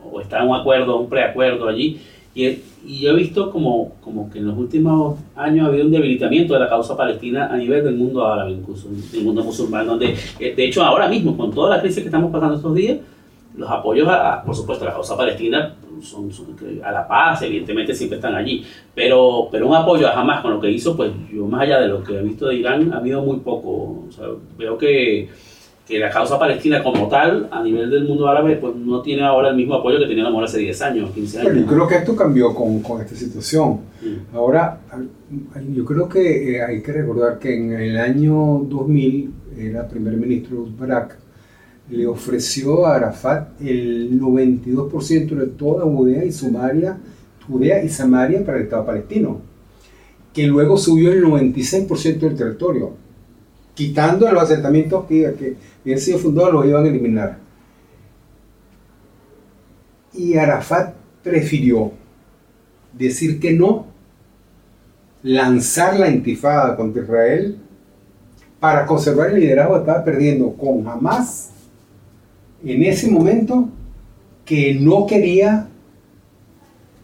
o 0.09 0.21
está 0.21 0.43
un 0.43 0.55
acuerdo, 0.55 0.99
un 0.99 1.09
preacuerdo 1.09 1.67
allí, 1.67 1.99
y, 2.33 2.59
y, 2.85 2.99
yo 2.99 3.11
he 3.11 3.15
visto 3.15 3.51
como, 3.51 3.95
como 4.01 4.29
que 4.29 4.39
en 4.39 4.47
los 4.47 4.57
últimos 4.57 5.19
años 5.35 5.65
ha 5.65 5.69
habido 5.69 5.85
un 5.85 5.91
debilitamiento 5.91 6.53
de 6.53 6.59
la 6.59 6.69
causa 6.69 6.95
palestina 6.95 7.47
a 7.51 7.57
nivel 7.57 7.83
del 7.83 7.95
mundo 7.95 8.25
árabe, 8.25 8.51
incluso 8.51 8.89
del 8.89 9.23
mundo 9.23 9.43
musulmán, 9.43 9.87
donde, 9.87 10.15
eh, 10.39 10.53
de 10.55 10.65
hecho, 10.65 10.83
ahora 10.83 11.07
mismo, 11.07 11.35
con 11.37 11.51
toda 11.51 11.75
la 11.75 11.81
crisis 11.81 11.99
que 11.99 12.07
estamos 12.07 12.31
pasando 12.31 12.55
estos 12.55 12.75
días, 12.75 12.99
los 13.55 13.69
apoyos, 13.69 14.07
a, 14.07 14.43
por 14.43 14.55
supuesto, 14.55 14.85
a 14.85 14.89
la 14.89 14.93
causa 14.93 15.17
palestina 15.17 15.75
son, 16.01 16.31
a 16.83 16.91
la 16.91 17.07
paz, 17.07 17.41
evidentemente 17.43 17.93
siempre 17.93 18.17
están 18.17 18.35
allí, 18.35 18.63
pero, 18.93 19.47
pero 19.51 19.67
un 19.67 19.75
apoyo 19.75 20.07
a 20.07 20.19
Hamas 20.19 20.41
con 20.41 20.53
lo 20.53 20.59
que 20.59 20.71
hizo, 20.71 20.95
pues 20.95 21.11
yo 21.31 21.45
más 21.45 21.61
allá 21.61 21.79
de 21.79 21.87
lo 21.87 22.03
que 22.03 22.17
he 22.17 22.21
visto 22.21 22.47
de 22.47 22.55
Irán, 22.55 22.93
ha 22.93 22.97
habido 22.97 23.21
muy 23.21 23.37
poco. 23.37 24.05
O 24.07 24.11
sea, 24.11 24.25
veo 24.57 24.77
que, 24.77 25.29
que 25.91 25.99
la 25.99 26.09
causa 26.09 26.39
palestina 26.39 26.81
como 26.81 27.09
tal, 27.09 27.49
a 27.51 27.61
nivel 27.61 27.89
del 27.89 28.05
mundo 28.05 28.25
árabe, 28.25 28.55
pues 28.55 28.73
no 28.77 29.01
tiene 29.01 29.23
ahora 29.23 29.49
el 29.49 29.57
mismo 29.57 29.75
apoyo 29.75 29.99
que 29.99 30.05
tenía 30.05 30.23
la 30.23 30.29
mejor 30.29 30.45
hace 30.45 30.59
10 30.59 30.81
años, 30.83 31.11
15 31.11 31.39
años. 31.41 31.55
yo 31.55 31.65
creo 31.65 31.87
que 31.87 31.95
esto 31.95 32.15
cambió 32.15 32.55
con, 32.55 32.81
con 32.81 33.01
esta 33.01 33.13
situación. 33.13 33.81
Mm. 34.01 34.33
Ahora, 34.33 34.79
yo 35.75 35.83
creo 35.83 36.07
que 36.07 36.55
eh, 36.55 36.63
hay 36.63 36.81
que 36.81 36.93
recordar 36.93 37.39
que 37.39 37.53
en 37.53 37.73
el 37.73 37.97
año 37.97 38.65
2000 38.69 39.33
era 39.59 39.85
primer 39.85 40.15
ministro 40.15 40.65
Barak 40.79 41.17
le 41.89 42.07
ofreció 42.07 42.85
a 42.85 42.95
Arafat 42.95 43.61
el 43.61 44.17
92% 44.17 45.35
de 45.35 45.47
toda 45.47 45.83
Judea 45.83 46.23
y 46.23 46.31
Samaria, 46.31 46.97
Judea 47.45 47.83
y 47.83 47.89
Samaria 47.89 48.45
para 48.45 48.59
el 48.59 48.63
Estado 48.63 48.85
palestino, 48.85 49.41
que 50.31 50.47
luego 50.47 50.77
subió 50.77 51.11
el 51.11 51.21
96% 51.21 52.17
del 52.17 52.35
territorio, 52.35 52.93
quitando 53.73 54.31
los 54.31 54.43
asentamientos 54.43 55.05
que, 55.05 55.55
habían 55.81 55.99
sido 55.99 56.19
fundados, 56.19 56.53
los 56.53 56.65
iban 56.65 56.85
a 56.85 56.87
eliminar. 56.89 57.37
Y 60.13 60.35
Arafat 60.35 60.93
prefirió 61.23 61.91
decir 62.93 63.39
que 63.39 63.53
no, 63.53 63.87
lanzar 65.23 65.99
la 65.99 66.09
intifada 66.09 66.75
contra 66.75 67.03
Israel 67.03 67.57
para 68.59 68.85
conservar 68.85 69.31
el 69.31 69.39
liderazgo 69.39 69.73
que 69.73 69.79
estaba 69.79 70.03
perdiendo 70.03 70.53
con 70.53 70.87
Hamas 70.87 71.51
en 72.63 72.83
ese 72.83 73.09
momento 73.09 73.69
que 74.45 74.75
no 74.75 75.05
quería 75.05 75.67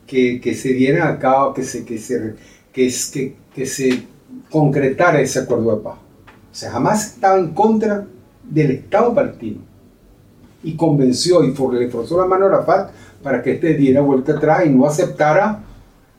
que, 0.06 0.56
se 0.56 0.70
diera 0.74 1.10
a 1.10 1.20
cabo, 1.20 1.54
que 1.54 1.64
se, 1.64 1.84
que, 1.84 1.98
se, 1.98 2.36
que, 2.72 3.66
se 3.66 4.04
concretara 4.50 5.20
ese 5.20 5.40
acuerdo 5.40 5.76
de 5.76 5.84
paz. 5.84 5.98
O 6.58 6.60
sea, 6.60 6.72
jamás 6.72 7.14
estaba 7.14 7.38
en 7.38 7.54
contra 7.54 8.08
del 8.44 8.72
Estado 8.72 9.14
palestino. 9.14 9.60
Y 10.64 10.76
convenció 10.76 11.44
y 11.44 11.50
le 11.50 11.88
forzó 11.88 12.20
la 12.20 12.26
mano 12.26 12.48
a 12.48 12.50
Rafat 12.50 12.90
para 13.22 13.44
que 13.44 13.52
éste 13.52 13.76
diera 13.76 14.02
vuelta 14.02 14.32
atrás 14.32 14.66
y 14.66 14.70
no 14.70 14.88
aceptara 14.88 15.64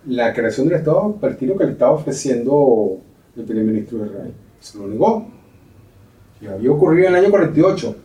la 0.07 0.33
creación 0.33 0.69
del 0.69 0.79
Estado 0.79 1.17
palestino 1.21 1.57
que 1.57 1.65
le 1.65 1.73
estaba 1.73 1.91
ofreciendo 1.91 2.99
el 3.37 3.43
primer 3.43 3.65
ministro 3.65 3.99
de 3.99 4.07
Israel. 4.07 4.33
Se 4.61 4.79
lo 4.79 4.87
negó. 4.87 5.27
Y 6.41 6.47
había 6.47 6.71
ocurrido 6.71 7.09
en 7.09 7.17
el 7.17 7.25
año 7.25 7.31
48 7.33 7.97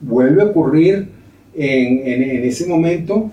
vuelve 0.00 0.42
a 0.42 0.44
ocurrir 0.44 1.08
en, 1.54 2.44
ese 2.44 2.66
momento. 2.66 3.30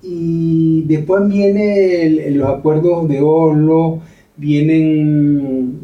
Y 0.00 0.84
después 0.86 1.28
vienen 1.28 2.38
los 2.38 2.48
acuerdos 2.48 3.06
de 3.10 3.20
Oslo, 3.20 4.00
vienen, 4.38 5.80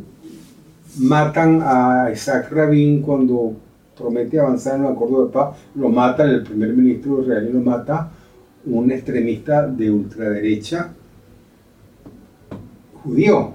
matan 0.98 1.61
a 1.62 2.11
Isaac 2.12 2.50
Rabin 2.50 3.02
cuando 3.02 3.54
promete 3.96 4.40
avanzar 4.40 4.76
en 4.76 4.87
el 4.87 4.92
acuerdo 4.92 5.26
de 5.26 5.33
paz, 5.33 5.57
lo 5.74 5.88
mata 5.88 6.24
el 6.24 6.42
primer 6.42 6.72
ministro 6.72 7.22
israelí, 7.22 7.52
lo 7.52 7.61
mata 7.61 8.11
un 8.66 8.90
extremista 8.90 9.66
de 9.66 9.90
ultraderecha 9.90 10.90
judío, 13.02 13.52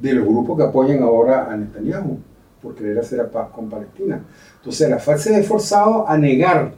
de 0.00 0.12
los 0.12 0.26
grupos 0.26 0.58
que 0.58 0.64
apoyan 0.64 1.02
ahora 1.02 1.50
a 1.50 1.56
Netanyahu 1.56 2.18
por 2.62 2.74
querer 2.74 2.98
hacer 2.98 3.18
la 3.18 3.28
paz 3.28 3.48
con 3.50 3.68
Palestina. 3.68 4.20
Entonces 4.58 4.86
Arafat 4.86 5.18
se 5.18 5.34
ha 5.34 5.38
esforzado 5.38 6.08
a 6.08 6.16
negar, 6.16 6.72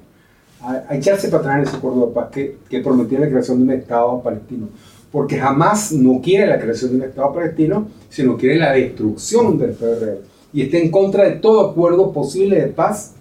a, 0.63 0.95
echarse 0.95 1.29
para 1.29 1.41
atrás 1.41 1.57
en 1.57 1.63
ese 1.63 1.77
acuerdo 1.77 2.07
de 2.07 2.13
paz 2.13 2.31
que 2.31 2.81
prometía 2.83 3.21
la 3.21 3.29
creación 3.29 3.59
de 3.59 3.65
un 3.65 3.71
Estado 3.81 4.21
palestino. 4.23 4.69
Porque 5.13 5.39
jamás 5.39 5.93
no 5.93 6.21
quiere 6.21 6.47
la 6.47 6.59
creación 6.59 6.93
de 6.93 6.97
un 6.97 7.03
Estado 7.05 7.33
palestino, 7.33 7.89
sino 8.09 8.37
quiere 8.37 8.57
la 8.57 8.73
destrucción 8.73 9.59
del 9.59 9.71
Israel. 9.71 10.19
Y 10.53 10.63
está 10.63 10.79
en 10.79 10.91
contra 10.91 11.25
de 11.25 11.33
todo 11.33 11.71
acuerdo 11.71 12.13
posible 12.13 12.61
de 12.61 12.69
paz 12.69 13.15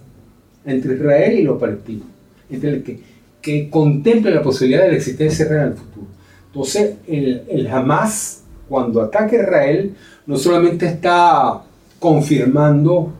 entre 0.64 0.94
Israel 0.94 1.38
y 1.38 1.42
los 1.42 1.58
palestinos. 1.58 2.06
Entre 2.50 2.70
el 2.70 2.82
que, 2.82 3.00
que 3.40 3.70
contemple 3.70 4.30
la 4.32 4.42
posibilidad 4.42 4.82
de 4.82 4.90
la 4.90 4.96
existencia 4.96 5.46
real 5.46 5.66
en 5.66 5.72
el 5.72 5.78
futuro. 5.78 6.06
Entonces, 6.46 6.94
el, 7.06 7.42
el 7.48 7.66
Hamas, 7.66 8.42
cuando 8.68 9.00
ataca 9.00 9.36
a 9.36 9.42
Israel, 9.42 9.94
no 10.26 10.36
solamente 10.36 10.86
está 10.86 11.62
confirmando 11.98 13.12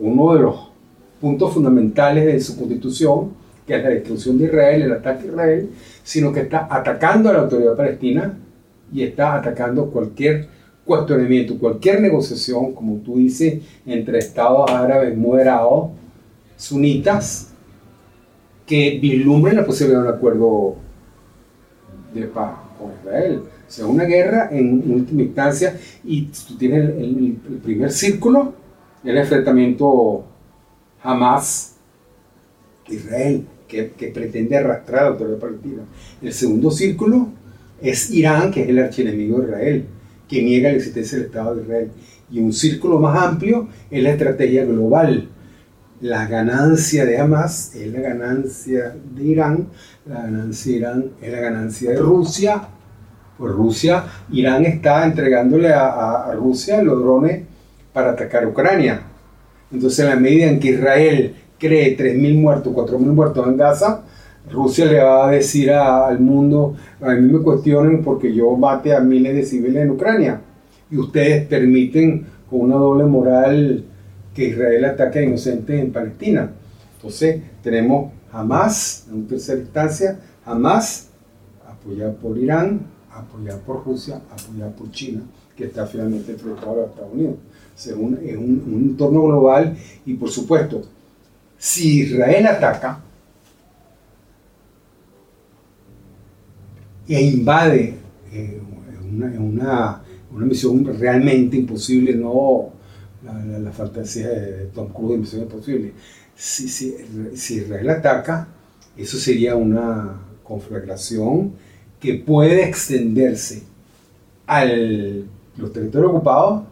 uno 0.00 0.34
de 0.34 0.40
los 0.40 0.56
puntos 1.20 1.52
fundamentales 1.52 2.26
de 2.26 2.40
su 2.40 2.58
constitución, 2.58 3.30
que 3.66 3.76
es 3.76 3.82
la 3.82 3.90
destrucción 3.90 4.38
de 4.38 4.44
Israel, 4.44 4.82
el 4.82 4.92
ataque 4.92 5.24
a 5.24 5.26
Israel, 5.26 5.70
sino 6.04 6.32
que 6.32 6.40
está 6.40 6.68
atacando 6.70 7.28
a 7.28 7.32
la 7.32 7.40
autoridad 7.40 7.76
palestina 7.76 8.38
y 8.92 9.02
está 9.02 9.34
atacando 9.34 9.90
cualquier 9.90 10.48
cuestionamiento, 10.84 11.58
cualquier 11.58 12.00
negociación, 12.00 12.74
como 12.74 12.98
tú 12.98 13.16
dices, 13.16 13.60
entre 13.84 14.18
estados 14.18 14.70
árabes 14.70 15.16
moderados, 15.16 15.90
sunitas, 16.56 17.50
que 18.66 18.98
vislumbren 19.00 19.56
la 19.56 19.66
posibilidad 19.66 20.02
de 20.02 20.08
un 20.08 20.14
acuerdo 20.14 20.76
de 22.14 22.22
paz 22.24 22.52
con 22.78 22.92
Israel. 23.00 23.42
Sea, 23.66 23.86
una 23.86 24.04
guerra 24.04 24.50
en 24.52 24.90
última 24.90 25.22
instancia 25.22 25.78
y 26.04 26.26
tú 26.26 26.56
tienes 26.56 26.90
el, 26.90 27.38
primer 27.62 27.90
círculo, 27.90 28.52
el 29.02 29.16
enfrentamiento 29.18 30.24
Hamas-Israel, 31.02 33.48
que, 33.68 33.84
pretende 34.12 34.56
arrastrar 34.56 35.00
a 35.00 35.02
la 35.04 35.10
autoridad 35.10 35.38
palestina. 35.38 35.82
El 36.22 36.32
segundo 36.32 36.70
círculo 36.70 37.28
es 37.80 38.10
Irán, 38.10 38.50
que 38.50 38.62
es 38.62 38.68
el 38.68 38.78
archienemigo 38.78 39.40
de 39.40 39.48
Israel, 39.48 39.84
que 40.28 40.42
niega 40.42 40.70
la 40.70 40.76
existencia 40.76 41.18
del 41.18 41.26
Estado 41.26 41.54
de 41.56 41.62
Israel. 41.62 41.90
Y 42.30 42.40
un 42.40 42.52
círculo 42.52 42.98
más 42.98 43.22
amplio 43.22 43.68
es 43.90 44.02
la 44.02 44.10
estrategia 44.10 44.64
global. 44.64 45.28
La 46.00 46.26
ganancia 46.26 47.04
de 47.04 47.18
Hamas 47.18 47.74
es 47.74 47.92
la 47.92 48.00
ganancia 48.00 48.94
de 49.14 49.24
Irán, 49.24 49.68
la 50.06 50.22
ganancia 50.22 50.72
de 50.72 50.78
Irán 50.78 51.10
es 51.22 51.32
la 51.32 51.40
ganancia 51.40 51.90
de 51.90 51.96
Rusia, 51.96 52.68
pues 53.38 53.52
Rusia, 53.52 54.04
Irán 54.30 54.64
está 54.64 55.04
entregándole 55.04 55.72
a, 55.72 56.32
Rusia 56.34 56.82
los 56.82 57.00
drones 57.00 57.42
para 57.92 58.12
atacar 58.12 58.46
Ucrania. 58.46 59.02
Entonces, 59.72 60.00
en 60.00 60.10
la 60.10 60.16
medida 60.16 60.46
en 60.46 60.60
que 60.60 60.70
Israel 60.70 61.34
cree 61.64 61.96
3.000 61.96 62.40
muertos, 62.40 62.74
4.000 62.74 62.98
muertos 62.98 63.46
en 63.46 63.56
Gaza, 63.56 64.02
Rusia 64.50 64.84
le 64.84 65.02
va 65.02 65.28
a 65.28 65.30
decir 65.30 65.70
al 65.70 66.20
mundo, 66.20 66.76
a 67.00 67.14
mí 67.14 67.32
me 67.32 67.40
cuestionen 67.40 68.02
porque 68.04 68.34
yo 68.34 68.54
mate 68.56 68.94
a 68.94 69.00
miles 69.00 69.34
de 69.34 69.42
civiles 69.44 69.82
en 69.82 69.90
Ucrania. 69.90 70.40
Y 70.90 70.98
ustedes 70.98 71.46
permiten 71.46 72.26
con 72.50 72.60
una 72.60 72.76
doble 72.76 73.04
moral 73.04 73.84
que 74.34 74.48
Israel 74.48 74.84
ataque 74.84 75.20
a 75.20 75.22
inocentes 75.22 75.80
en 75.80 75.92
Palestina. 75.92 76.50
Entonces 76.96 77.40
tenemos 77.62 78.12
Hamas, 78.30 79.06
en 79.10 79.26
tercera 79.26 79.60
instancia, 79.60 80.20
Hamas, 80.44 81.08
apoyado 81.66 82.14
por 82.16 82.36
Irán, 82.36 82.80
apoyada 83.10 83.58
por 83.60 83.84
Rusia, 83.84 84.20
apoyada 84.30 84.72
por 84.72 84.90
China, 84.90 85.22
que 85.56 85.64
está 85.64 85.86
finalmente 85.86 86.34
flotado 86.34 86.72
a 86.72 86.76
los 86.76 86.90
Estados 86.90 87.12
Unidos. 87.14 87.36
es 87.76 87.86
un, 87.92 88.62
un, 88.66 88.88
entorno 88.90 89.22
global 89.22 89.74
y 90.04 90.14
por 90.14 90.30
supuesto, 90.30 90.82
si 91.64 92.00
Israel 92.00 92.46
ataca, 92.46 93.00
e 97.08 97.22
invade 97.22 97.94
eh, 98.30 98.60
una, 99.10 100.02
una, 100.30 100.44
misión 100.44 100.84
realmente 100.84 101.56
imposible, 101.56 102.14
no 102.14 102.70
la, 103.22 103.72
fantasía 103.72 104.28
de 104.28 104.66
Tom 104.74 104.92
Cruise 104.92 105.12
de 105.12 105.18
Misión 105.18 105.42
Imposible. 105.44 105.92
Si, 106.34 106.68
si, 106.68 106.96
si 107.34 107.54
Israel 107.54 107.88
ataca, 107.88 108.46
eso 108.94 109.16
sería 109.16 109.56
una 109.56 110.20
conflagración 110.42 111.54
que 111.98 112.12
puede 112.16 112.68
extenderse 112.68 113.62
a 114.46 114.66
los 114.66 115.72
territorios 115.72 116.10
ocupados, 116.10 116.64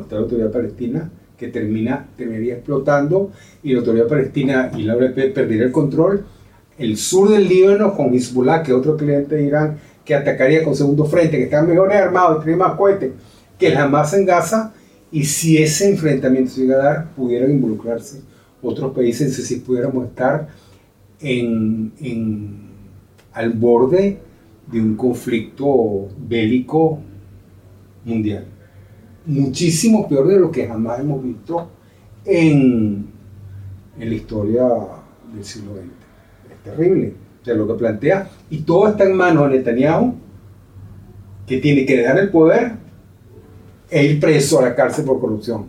está 0.00 0.14
la 0.14 0.20
autoridad 0.20 0.52
palestina, 0.52 1.10
que 1.42 1.48
termina, 1.48 2.06
terminaría 2.16 2.54
explotando 2.54 3.32
y 3.64 3.72
la 3.72 3.80
autoridad 3.80 4.06
palestina 4.06 4.70
y 4.76 4.84
la 4.84 4.94
OLP 4.94 5.34
perdería 5.34 5.64
el 5.64 5.72
control. 5.72 6.24
El 6.78 6.96
sur 6.96 7.30
del 7.30 7.48
Líbano 7.48 7.96
con 7.96 8.14
Hezbollah, 8.14 8.62
que 8.62 8.72
otro 8.72 8.96
cliente 8.96 9.34
de 9.34 9.42
Irán, 9.42 9.78
que 10.04 10.14
atacaría 10.14 10.62
con 10.62 10.76
segundo 10.76 11.04
frente, 11.04 11.38
que 11.38 11.44
están 11.44 11.68
mejor 11.68 11.92
armados 11.92 12.38
y 12.38 12.44
tienen 12.44 12.60
más 12.60 12.76
cohetes 12.76 13.10
que 13.58 13.66
el 13.66 13.76
Hamas 13.76 14.14
en 14.14 14.24
Gaza. 14.24 14.72
Y 15.10 15.24
si 15.24 15.58
ese 15.60 15.90
enfrentamiento 15.90 16.52
se 16.52 16.60
llega 16.60 16.76
a 16.76 16.84
dar, 16.84 17.10
pudieran 17.16 17.50
involucrarse 17.50 18.20
otros 18.62 18.94
países, 18.94 19.34
si 19.34 19.56
pudiéramos 19.56 20.06
estar 20.06 20.46
en, 21.18 21.92
en, 22.00 22.70
al 23.32 23.50
borde 23.50 24.18
de 24.70 24.80
un 24.80 24.94
conflicto 24.94 26.08
bélico 26.16 27.00
mundial 28.04 28.51
muchísimo 29.26 30.08
peor 30.08 30.28
de 30.28 30.38
lo 30.38 30.50
que 30.50 30.66
jamás 30.66 31.00
hemos 31.00 31.22
visto 31.22 31.70
en, 32.24 33.06
en 33.98 34.08
la 34.08 34.14
historia 34.14 34.62
del 35.32 35.44
siglo 35.44 35.72
XX. 35.74 36.52
Es 36.52 36.62
terrible. 36.64 37.14
O 37.44 37.54
lo 37.54 37.66
que 37.66 37.74
plantea, 37.74 38.30
y 38.50 38.58
todo 38.58 38.88
está 38.88 39.04
en 39.04 39.16
manos 39.16 39.50
de 39.50 39.58
Netanyahu, 39.58 40.14
que 41.46 41.58
tiene 41.58 41.84
que 41.84 41.96
dejar 41.96 42.18
el 42.18 42.30
poder 42.30 42.72
e 43.90 44.04
ir 44.04 44.20
preso 44.20 44.60
a 44.60 44.62
la 44.62 44.74
cárcel 44.76 45.04
por 45.04 45.20
corrupción. 45.20 45.66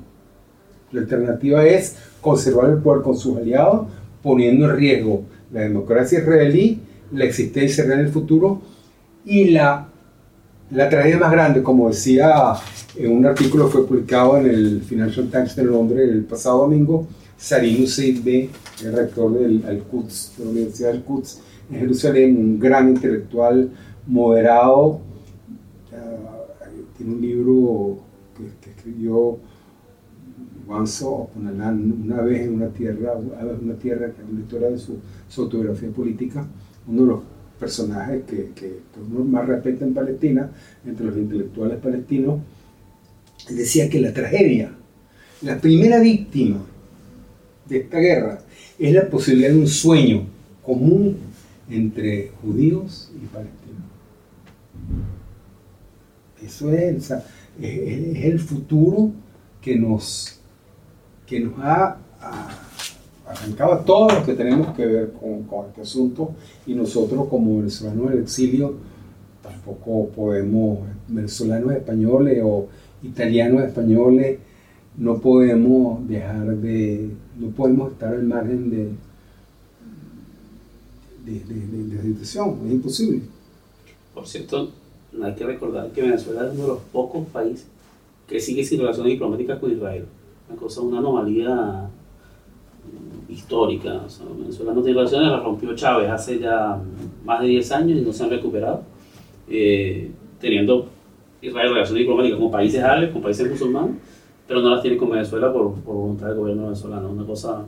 La 0.91 1.01
alternativa 1.01 1.65
es 1.65 1.97
conservar 2.21 2.69
el 2.69 2.77
poder 2.77 3.01
con 3.01 3.17
sus 3.17 3.37
aliados, 3.37 3.87
poniendo 4.21 4.69
en 4.69 4.77
riesgo 4.77 5.23
la 5.51 5.61
democracia 5.61 6.19
israelí, 6.19 6.79
la 7.11 7.25
existencia 7.25 7.83
real 7.83 7.99
en 7.99 8.05
el 8.05 8.11
futuro 8.11 8.61
y 9.25 9.49
la 9.49 9.89
la 10.71 10.89
tragedia 10.89 11.17
más 11.17 11.31
grande, 11.31 11.61
como 11.61 11.89
decía 11.89 12.53
en 12.95 13.11
un 13.11 13.25
artículo 13.25 13.65
que 13.65 13.71
fue 13.71 13.87
publicado 13.87 14.37
en 14.37 14.47
el 14.47 14.81
Financial 14.81 15.29
Times 15.29 15.55
de 15.55 15.63
Londres 15.63 16.09
el 16.09 16.23
pasado 16.23 16.59
domingo, 16.59 17.07
Sarin 17.37 17.83
Hussein 17.83 18.23
B., 18.23 18.49
el 18.83 18.93
rector 18.93 19.33
del 19.37 19.63
Al-Quds, 19.67 20.33
de 20.37 20.45
la 20.45 20.51
Universidad 20.51 20.91
del 20.91 21.03
Quds 21.03 21.39
en 21.71 21.79
Jerusalén, 21.79 22.37
un 22.37 22.59
gran 22.59 22.89
intelectual 22.89 23.69
moderado, 24.07 25.01
tiene 26.97 27.13
un 27.13 27.21
libro 27.21 27.97
que, 28.61 28.69
escribió 28.69 29.37
Once 30.67 31.05
una 31.35 32.21
vez 32.21 32.41
en 32.41 32.55
una 32.55 32.67
tierra, 32.69 33.13
una 33.15 33.75
tierra 33.75 34.11
que 34.11 34.21
es 34.21 34.29
una 34.29 34.41
historia 34.41 34.69
de 34.69 34.77
su, 34.77 34.97
su 35.27 35.41
autobiografía 35.41 35.89
política, 35.89 36.45
uno 36.87 37.01
de 37.01 37.07
los 37.07 37.19
personajes 37.63 38.23
que, 38.25 38.49
que, 38.53 38.79
uno 39.09 39.23
más 39.23 39.47
respeta 39.47 39.85
en 39.85 39.93
Palestina, 39.93 40.51
entre 40.85 41.05
los 41.05 41.15
intelectuales 41.15 41.79
palestinos, 41.79 42.41
decía 43.49 43.89
que 43.89 44.01
la 44.01 44.11
tragedia, 44.11 44.73
la 45.41 45.57
primera 45.61 46.01
víctima 46.01 46.57
de 47.69 47.77
esta 47.77 47.99
guerra 47.99 48.41
es 48.77 48.93
la 48.93 49.09
posibilidad 49.09 49.51
de 49.51 49.59
un 49.59 49.67
sueño 49.67 50.25
común 50.61 51.15
entre 51.69 52.31
judíos 52.41 53.09
y 53.15 53.25
palestinos. 53.27 53.83
Eso 56.45 56.73
es, 56.73 57.11
es, 57.61 58.25
el 58.25 58.39
futuro 58.39 59.13
que 59.61 59.77
nos, 59.77 60.41
que 61.25 61.39
nos 61.39 61.53
ha 61.59 61.97
arrancaba 63.33 63.83
todo 63.83 64.09
lo 64.09 64.25
que 64.25 64.33
tenemos 64.33 64.75
que 64.75 64.85
ver 64.85 65.13
con, 65.13 65.43
con, 65.43 65.67
este 65.67 65.81
asunto 65.81 66.31
y 66.65 66.75
nosotros 66.75 67.27
como 67.27 67.57
venezolanos 67.57 68.11
del 68.11 68.19
exilio 68.19 68.75
tampoco 69.41 70.09
podemos, 70.09 70.79
venezolanos 71.07 71.73
españoles 71.73 72.41
o 72.43 72.67
italianos 73.03 73.63
españoles, 73.63 74.39
no 74.97 75.19
podemos 75.19 76.07
dejar 76.07 76.55
de, 76.57 77.09
no 77.37 77.49
podemos 77.49 77.91
estar 77.91 78.13
al 78.13 78.23
margen 78.23 78.69
de, 78.69 78.89
de, 81.25 81.95
la 81.95 82.01
situación, 82.01 82.59
es 82.65 82.71
imposible. 82.71 83.21
Por 84.13 84.27
cierto, 84.27 84.71
hay 85.21 85.35
que 85.35 85.45
recordar 85.45 85.91
que 85.91 86.01
Venezuela 86.01 86.45
es 86.47 86.53
uno 86.53 86.61
de 86.61 86.67
los 86.69 86.79
pocos 86.91 87.27
países 87.27 87.67
que 88.27 88.39
sigue 88.39 88.63
sin 88.63 88.79
relaciones 88.79 89.13
diplomáticas 89.13 89.59
con 89.59 89.71
Israel. 89.71 90.05
Una 90.49 90.59
cosa, 90.59 90.81
una 90.81 90.99
anomalía 90.99 91.89
histórica. 93.33 94.01
Venezuela 94.37 94.73
no 94.73 94.81
tiene 94.81 94.97
relaciones, 94.97 95.29
la 95.29 95.39
rompió 95.39 95.75
Chávez 95.75 96.09
hace 96.09 96.39
ya 96.39 96.79
más 97.25 97.41
de 97.41 97.47
10 97.47 97.71
años 97.71 97.99
y 97.99 98.01
no 98.01 98.13
se 98.13 98.23
han 98.23 98.29
recuperado. 98.29 98.83
Eh, 99.49 100.09
teniendo 100.39 100.89
Israel 101.41 101.73
relaciones 101.73 102.01
diplomáticas 102.01 102.39
con 102.39 102.51
países 102.51 102.81
árabes, 102.81 103.11
con 103.11 103.21
países 103.21 103.49
musulmanes, 103.49 103.95
pero 104.47 104.61
no 104.61 104.69
las 104.69 104.81
tiene 104.81 104.97
con 104.97 105.09
Venezuela 105.09 105.51
por, 105.51 105.83
voluntad 105.83 106.27
del 106.27 106.37
gobierno 106.37 106.63
venezolano. 106.63 107.09
Una 107.09 107.25
cosa 107.25 107.65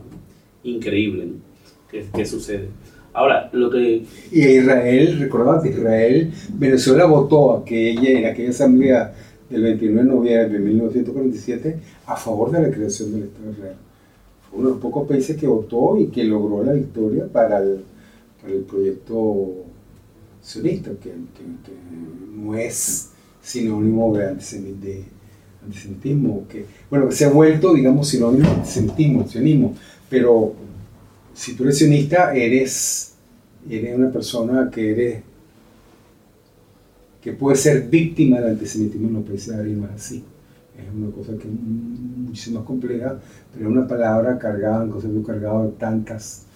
increíble 0.64 1.28
que, 1.90 2.26
sucede. 2.26 2.68
Ahora, 3.12 3.48
lo 3.52 3.70
que... 3.70 4.04
Y 4.30 4.40
Israel, 4.40 5.18
recordaba 5.18 5.62
que 5.62 5.70
Israel, 5.70 6.32
Venezuela 6.54 7.06
votó 7.06 7.52
aquella, 7.56 8.10
en 8.10 8.26
aquella 8.26 8.50
asamblea 8.50 9.14
del 9.48 9.62
29 9.62 10.02
de 10.02 10.14
noviembre 10.14 10.58
de 10.58 10.64
1947 10.64 11.78
a 12.06 12.16
favor 12.16 12.50
de 12.50 12.60
la 12.60 12.70
creación 12.70 13.12
del 13.12 13.22
Estado 13.24 13.50
Israel 13.52 13.85
uno 14.52 14.68
de 14.68 14.74
los 14.74 14.82
pocos 14.82 15.08
países 15.08 15.36
que 15.36 15.46
votó 15.46 15.98
y 15.98 16.08
que 16.08 16.24
logró 16.24 16.62
la 16.64 16.72
victoria 16.72 17.26
para 17.26 17.58
el, 17.58 17.80
para 18.40 18.54
el 18.54 18.60
proyecto 18.62 19.64
sionista, 20.42 20.90
que, 21.02 21.12
no 22.34 22.54
es 22.54 23.10
sinónimo 23.42 24.16
de, 24.16 24.28
antisemitismo, 25.64 26.46
que, 26.48 26.66
bueno, 26.88 27.10
se 27.10 27.24
ha 27.24 27.30
vuelto, 27.30 27.74
digamos, 27.74 28.08
sinónimo 28.08 28.48
de 28.48 28.54
antisemitismo, 28.56 29.26
sionismo, 29.26 29.74
pero 30.08 30.54
si 31.34 31.54
tú 31.54 31.64
eres 31.64 31.78
sionista, 31.78 32.34
eres, 32.34 33.14
eres 33.68 33.96
una 33.96 34.10
persona 34.10 34.70
que 34.70 34.92
eres 34.92 35.22
que 37.20 37.32
puede 37.32 37.56
ser 37.56 37.88
víctima 37.88 38.40
del 38.40 38.50
antisemitismo 38.50 39.08
en 39.08 39.14
los 39.14 39.24
países 39.24 39.52
árabes, 39.52 39.76
no 39.76 39.88
así 39.92 40.22
es 40.78 40.94
una 40.94 41.10
cosa 41.10 41.32
que 41.36 41.48
es 41.48 41.54
muchísimo 41.54 42.60
más 42.60 42.66
compleja, 42.66 43.18
pero 43.52 43.68
es 43.68 43.72
una 43.76 43.86
palabra 43.86 44.38
cargada, 44.38 44.84
un 44.84 44.90
concepto 44.90 45.22
cargado 45.22 45.64
de 45.64 45.72
tantas, 45.72 46.46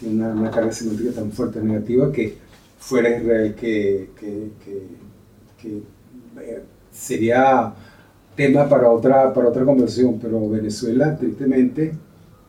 tiene 0.00 0.26
una, 0.26 0.50
carga 0.50 0.72
semántica 0.72 1.12
tan 1.12 1.30
fuerte 1.30 1.60
negativa 1.60 2.12
que 2.12 2.36
fuera 2.78 3.16
Israel 3.16 3.54
que, 3.54 4.10
que, 4.18 4.50
que, 5.62 5.82
eh, 6.40 6.62
sería 6.90 7.72
tema 8.34 8.68
para 8.68 8.90
otra, 8.90 9.32
para 9.32 9.48
otra 9.48 9.64
conversación, 9.64 10.18
pero 10.20 10.48
Venezuela 10.48 11.16
tristemente 11.16 11.94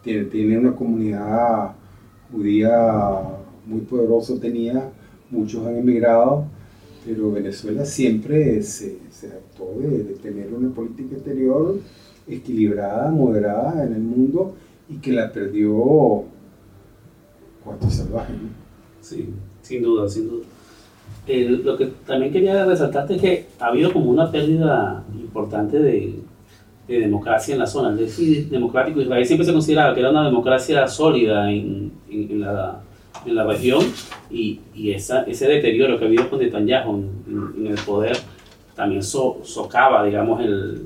tiene, 0.03 0.25
tiene 0.25 0.57
una 0.57 0.75
comunidad 0.75 1.71
judía 2.31 3.23
muy 3.65 3.81
poderosa, 3.81 4.33
tenía, 4.39 4.89
muchos 5.29 5.65
han 5.65 5.77
emigrado, 5.77 6.45
pero 7.07 7.31
Venezuela 7.31 7.85
siempre 7.85 8.61
se, 8.61 8.99
se 9.09 9.29
trató 9.29 9.79
de, 9.79 10.15
tener 10.21 10.53
una 10.53 10.73
política 10.73 11.15
exterior 11.15 11.79
equilibrada, 12.27 13.09
moderada 13.11 13.85
en 13.85 13.93
el 13.93 14.01
mundo 14.01 14.55
y 14.89 14.97
que 14.97 15.13
la 15.13 15.31
perdió 15.31 16.25
cuanto 17.63 17.89
salvaje. 17.89 18.33
Sí, 18.99 19.29
sin 19.61 19.83
duda, 19.83 20.09
sin 20.09 20.27
duda. 20.27 20.45
lo 21.63 21.77
que 21.77 21.85
también 22.05 22.33
quería 22.33 22.65
resaltar 22.65 23.09
es 23.09 23.21
que 23.21 23.45
ha 23.59 23.67
habido 23.67 23.93
como 23.93 24.11
una 24.11 24.29
pérdida 24.29 25.05
importante 25.17 25.79
de, 25.79 26.19
de 26.89 26.99
democracia 26.99 27.53
en 27.53 27.59
la 27.59 27.67
zona. 27.67 27.89
El 27.89 27.97
déficit 27.97 28.49
democrático 28.49 28.99
Israel 28.99 29.25
siempre 29.25 29.45
se 29.45 29.53
consideraba 29.53 29.93
que 29.93 30.01
era 30.01 30.09
una 30.11 30.25
democracia 30.25 30.85
sólida 30.87 31.49
en, 31.49 31.93
en 32.09 32.41
la 32.41 32.81
en 33.25 33.35
la 33.35 33.43
región 33.45 33.81
y, 34.29 34.59
y 34.75 34.91
esa, 34.91 35.23
ese 35.23 35.47
deterioro 35.47 35.97
que 35.97 36.05
ha 36.05 36.07
habido 36.07 36.29
con 36.29 36.39
Netanyahu 36.39 36.95
en, 36.95 37.53
en 37.57 37.67
el 37.67 37.79
poder 37.85 38.17
también 38.75 39.01
socava, 39.01 40.05
digamos, 40.05 40.39
el, 40.41 40.83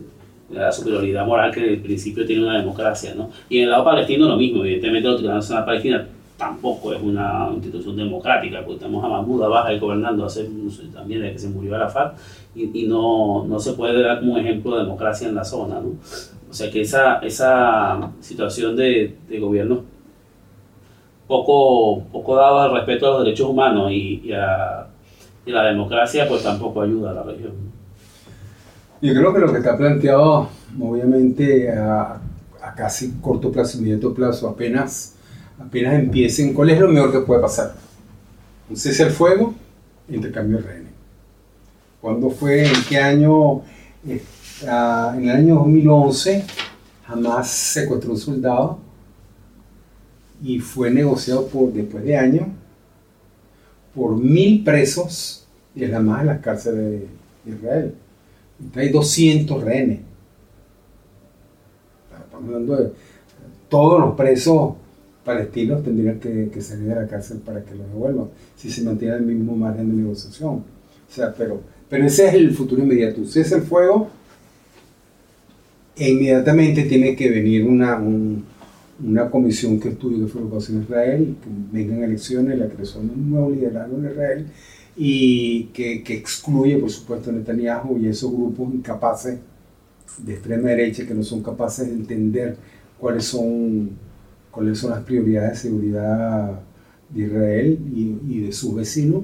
la 0.54 0.72
superioridad 0.72 1.26
moral 1.26 1.52
que 1.52 1.74
el 1.74 1.82
principio 1.82 2.26
tiene 2.26 2.44
una 2.44 2.58
democracia. 2.58 3.14
¿no? 3.16 3.30
Y 3.50 3.58
en 3.58 3.64
el 3.66 3.72
lado 3.72 3.84
palestino 3.84 4.28
lo 4.28 4.38
mismo, 4.38 4.64
evidentemente 4.64 5.04
la 5.08 5.12
Autoridad 5.12 5.36
Nacional 5.36 5.66
Palestina 5.66 6.08
tampoco 6.38 6.94
es 6.94 7.02
una 7.02 7.50
institución 7.54 7.96
democrática, 7.96 8.64
porque 8.66 8.80
tenemos 8.80 9.04
a 9.06 9.10
Mahmoud 9.10 9.44
Abbas 9.44 9.80
gobernando 9.80 10.26
hace, 10.26 10.50
también 10.94 11.22
desde 11.22 11.34
que 11.34 11.40
se 11.40 11.50
murió 11.50 11.76
Arafat, 11.76 12.18
y, 12.56 12.84
y 12.84 12.88
no, 12.88 13.46
no 13.46 13.60
se 13.60 13.74
puede 13.74 14.02
dar 14.02 14.20
como 14.20 14.38
ejemplo 14.38 14.76
de 14.76 14.84
democracia 14.84 15.28
en 15.28 15.36
la 15.36 15.44
zona. 15.44 15.80
¿no? 15.80 15.90
O 16.50 16.54
sea 16.54 16.72
que 16.72 16.82
esa, 16.82 17.20
esa 17.20 18.12
situación 18.20 18.76
de, 18.76 19.16
de 19.30 19.40
gobierno 19.40 19.84
poco, 21.32 22.04
poco 22.12 22.36
dado 22.36 22.60
al 22.60 22.74
respeto 22.74 23.08
a 23.08 23.12
los 23.12 23.24
derechos 23.24 23.50
humanos 23.50 23.89
y, 23.89 24.34
a, 24.34 24.86
y 25.46 25.52
la 25.52 25.63
democracia 25.63 26.28
pues 26.28 26.44
tampoco 26.44 26.82
ayuda 26.82 27.12
a 27.12 27.13
la 27.13 27.24
región. 27.24 27.54
Yo 29.02 29.13
creo 29.13 29.34
que 29.34 29.39
lo 29.39 29.52
que 29.52 29.60
está 29.60 29.78
planteado, 29.78 30.50
obviamente, 30.80 31.72
a, 31.72 32.20
a 32.62 32.76
casi 32.76 33.13
corto 33.22 33.50
plazo, 33.50 33.78
inmediato 33.78 34.13
plazo, 34.13 34.50
apenas, 34.50 35.15
apenas 35.58 35.94
empiecen, 35.96 36.54
¿cuál 36.54 36.70
es 36.70 36.80
lo 36.82 36.89
mejor 36.89 37.13
que 37.13 37.20
puede 37.22 37.41
pasar? 37.41 37.76
Un 38.70 38.76
cese 38.76 39.04
al 39.04 39.12
fuego, 39.12 39.54
intercambio 40.10 40.58
de 40.58 40.63
rehenes. 40.63 40.91
¿Cuándo 42.02 42.30
fue? 42.30 42.65
¿En 42.65 42.84
qué 42.89 42.98
año? 42.98 43.62
Eh, 44.06 44.22
ah, 44.67 45.13
en 45.15 45.30
el 45.30 45.36
año 45.36 45.56
2011, 45.56 46.44
jamás 47.08 47.48
secuestró 47.48 48.12
un 48.12 48.17
soldado 48.17 48.91
y 50.44 50.60
fue 50.60 50.90
negociado 50.92 51.48
por, 51.48 51.72
después 51.72 52.04
de 52.04 52.18
años 52.18 52.48
por 53.94 54.18
mil 54.18 54.64
presos 54.64 55.48
y 55.76 55.84
es 55.84 55.90
la 55.90 56.00
más 56.00 56.22
en 56.22 56.28
las 56.28 56.40
cárceles 56.40 57.02
de 57.46 57.52
Israel. 57.52 57.94
Hay 58.76 58.90
200 58.90 59.64
rehenes. 59.64 60.00
Estamos 62.26 62.48
hablando 62.48 62.76
de 62.76 62.92
todos 63.70 64.00
los 64.00 64.16
presos 64.16 64.74
palestinos 65.24 65.84
tendrían 65.84 66.20
que, 66.20 66.62
salir 66.62 66.88
de 66.88 66.96
la 66.96 67.08
cárcel 67.08 67.38
para 67.40 67.64
que 67.64 67.76
los 67.76 67.88
devuelvan, 67.88 68.28
si 68.56 68.72
se 68.72 68.82
mantiene 68.84 69.16
el 69.16 69.24
mismo 69.24 69.56
margen 69.56 69.90
de 69.90 70.02
negociación. 70.02 70.56
O 70.56 71.14
sea, 71.14 71.34
pero, 71.34 71.62
pero 71.90 72.06
ese 72.06 72.28
es 72.28 72.34
el 72.34 72.54
futuro 72.54 72.82
inmediato. 72.82 73.22
es 73.22 73.52
el 73.52 73.62
fuego 73.62 74.10
e 75.96 76.10
inmediatamente 76.10 76.84
tiene 76.84 77.16
que 77.16 77.30
venir 77.30 77.66
una, 77.66 77.98
un, 77.98 78.46
una 79.04 79.30
comisión 79.30 79.80
que 79.80 79.90
estudie 79.90 80.20
qué 80.20 80.28
fue 80.28 80.42
lo 80.42 80.50
que 80.50 80.56
pasó 80.56 80.74
en 80.74 80.84
Israel, 80.84 81.36
que 81.42 81.50
vengan 81.78 82.04
elecciones, 82.04 82.58
la 82.58 82.68
creación 82.68 83.08
de 83.08 83.14
un 83.14 83.30
nuevo 83.32 83.50
liderazgo 83.50 83.98
en 83.98 84.06
Israel 84.06 84.48
y 84.96 85.64
que, 85.74 86.04
que, 86.04 86.16
excluye, 86.16 86.78
por 86.78 86.90
supuesto, 86.90 87.30
a 87.30 87.34
Netanyahu 87.34 87.98
y 87.98 88.08
esos 88.08 88.32
grupos 88.32 88.74
incapaces 88.74 89.40
de 90.18 90.34
extrema 90.34 90.70
derecha 90.70 91.08
que 91.08 91.14
no 91.14 91.24
son 91.24 91.42
capaces 91.42 91.88
de 91.88 91.94
entender 91.94 92.58
cuáles 93.00 93.26
son, 93.26 93.92
cuáles 94.52 94.78
son 94.78 94.92
las 94.92 95.04
prioridades 95.04 95.52
de 95.52 95.70
seguridad 95.70 96.60
de 97.10 97.24
Israel 97.24 97.80
y, 97.96 98.42
de 98.42 98.52
sus 98.52 98.76
vecinos 98.76 99.24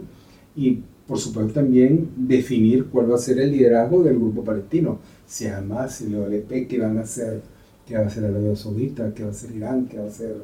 y, 0.56 0.82
por 1.06 1.20
supuesto, 1.20 1.54
también 1.54 2.10
definir 2.16 2.86
cuál 2.86 3.12
va 3.12 3.16
a 3.16 3.20
ser 3.20 3.40
el 3.40 3.52
liderazgo 3.52 4.04
del 4.04 4.16
grupo 4.16 4.44
palestino, 4.44 5.00
si 5.26 5.48
Hamas, 5.48 5.96
si 5.96 6.10
los 6.10 6.28
OLP, 6.28 6.68
que 6.68 6.80
van 6.80 6.98
a 6.98 7.06
ser 7.06 7.42
que 7.88 7.97
va 7.97 8.06
a 8.06 8.10
ser 8.10 8.26
Arabia 8.26 8.56
Saudita, 8.56 9.13
que 9.13 9.23
va 9.23 9.32
a 9.32 9.34
ser 9.34 9.52
Irán, 9.56 9.88
que 9.88 9.97
va 9.97 10.08
a 10.08 10.12
ser 10.12 10.36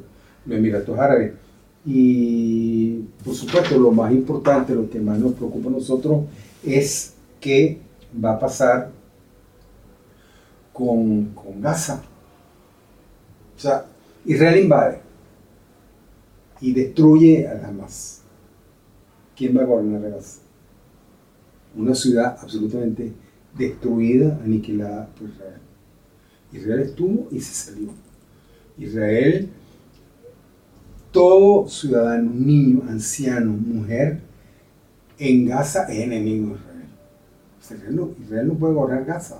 los 0.46 0.58
Emiratos 0.58 0.98
Árabes. 0.98 1.34
Y 1.84 3.00
por 3.22 3.34
supuesto, 3.34 3.78
lo 3.78 3.90
más 3.90 4.10
importante, 4.12 4.74
lo 4.74 4.88
que 4.88 4.98
más 4.98 5.18
nos 5.18 5.34
preocupa 5.34 5.68
a 5.68 5.72
nosotros 5.72 6.24
es 6.64 7.12
qué 7.40 7.78
va 8.22 8.32
a 8.32 8.38
pasar 8.38 8.90
con, 10.72 11.26
con 11.34 11.60
Gaza. 11.60 12.02
O 13.56 13.60
sea, 13.60 13.84
Israel 14.24 14.64
invade 14.64 14.98
y 16.62 16.72
destruye 16.72 17.46
a 17.46 17.68
Hamas. 17.68 18.22
¿Quién 19.36 19.56
va 19.56 19.62
a 19.62 19.66
gobernar 19.66 20.10
Gaza? 20.10 20.40
Una 21.76 21.94
ciudad 21.94 22.38
absolutamente 22.40 23.12
destruida, 23.56 24.40
aniquilada 24.42 25.06
por 25.18 25.28
Israel. 25.28 25.63
Israel 26.54 26.80
estuvo 26.80 27.28
y 27.30 27.40
se 27.40 27.54
salió. 27.54 27.88
Israel, 28.78 29.48
todo 31.10 31.68
ciudadano, 31.68 32.30
niño, 32.32 32.82
anciano, 32.88 33.52
mujer, 33.52 34.20
en 35.18 35.46
Gaza 35.46 35.84
es 35.92 36.00
enemigo 36.00 36.48
de 36.48 36.54
Israel. 36.54 38.14
Israel 38.22 38.46
no, 38.48 38.54
puede 38.54 38.74
gobernar 38.74 39.04
Gaza. 39.04 39.36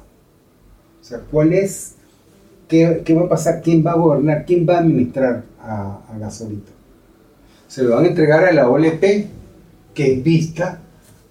O 1.01 1.05
sea, 1.05 1.21
¿cuál 1.31 1.53
es? 1.53 1.97
Qué, 2.69 3.03
¿Qué, 3.05 3.15
va 3.15 3.23
a 3.23 3.29
pasar? 3.29 3.61
¿Quién 3.63 3.85
va 3.85 3.93
a 3.93 3.97
gobernar? 3.97 4.45
¿Quién 4.47 4.67
va 4.69 4.77
a 4.77 4.81
administrar 4.81 5.45
a, 5.61 6.01
a 6.09 6.19
Gaza 6.19 6.45
ahorita? 6.45 6.73
Se 7.69 7.83
lo 7.83 7.95
van 7.95 8.05
a 8.05 8.09
entregar 8.09 8.45
a 8.45 8.53
la 8.53 8.69
OLP, 8.69 9.03
que 9.95 10.13
es 10.13 10.23
vista 10.23 10.81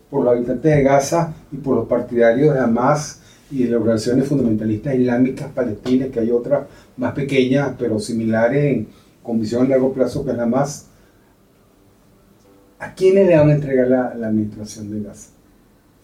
por 0.10 0.24
los 0.24 0.34
habitantes 0.34 0.76
de 0.76 0.84
Gaza 0.84 1.34
y 1.52 1.58
por 1.58 1.76
los 1.76 1.88
partidarios 1.88 2.54
de 2.54 2.60
Hamas 2.60 3.23
y 3.54 3.64
de 3.64 3.70
las 3.70 3.82
organizaciones 3.82 4.28
fundamentalistas 4.28 4.96
islámicas 4.96 5.52
palestinas, 5.52 6.10
que 6.10 6.20
hay 6.20 6.32
otras 6.32 6.66
más 6.98 7.14
pequeñas, 7.14 7.76
pero 7.78 8.00
similares 8.00 8.64
en 8.64 8.88
condiciones 9.22 9.68
a 9.68 9.72
largo 9.72 9.94
plazo 9.94 10.26
que 10.26 10.32
es 10.32 10.38
la 10.38 10.48
más. 10.48 10.88
¿A 12.80 12.96
quiénes 12.96 13.28
le 13.28 13.38
van 13.38 13.50
a 13.50 13.54
entregar 13.54 13.88
la, 13.88 14.16
la 14.16 14.28
administración 14.28 14.90
de 14.92 15.08
Gaza? 15.08 15.30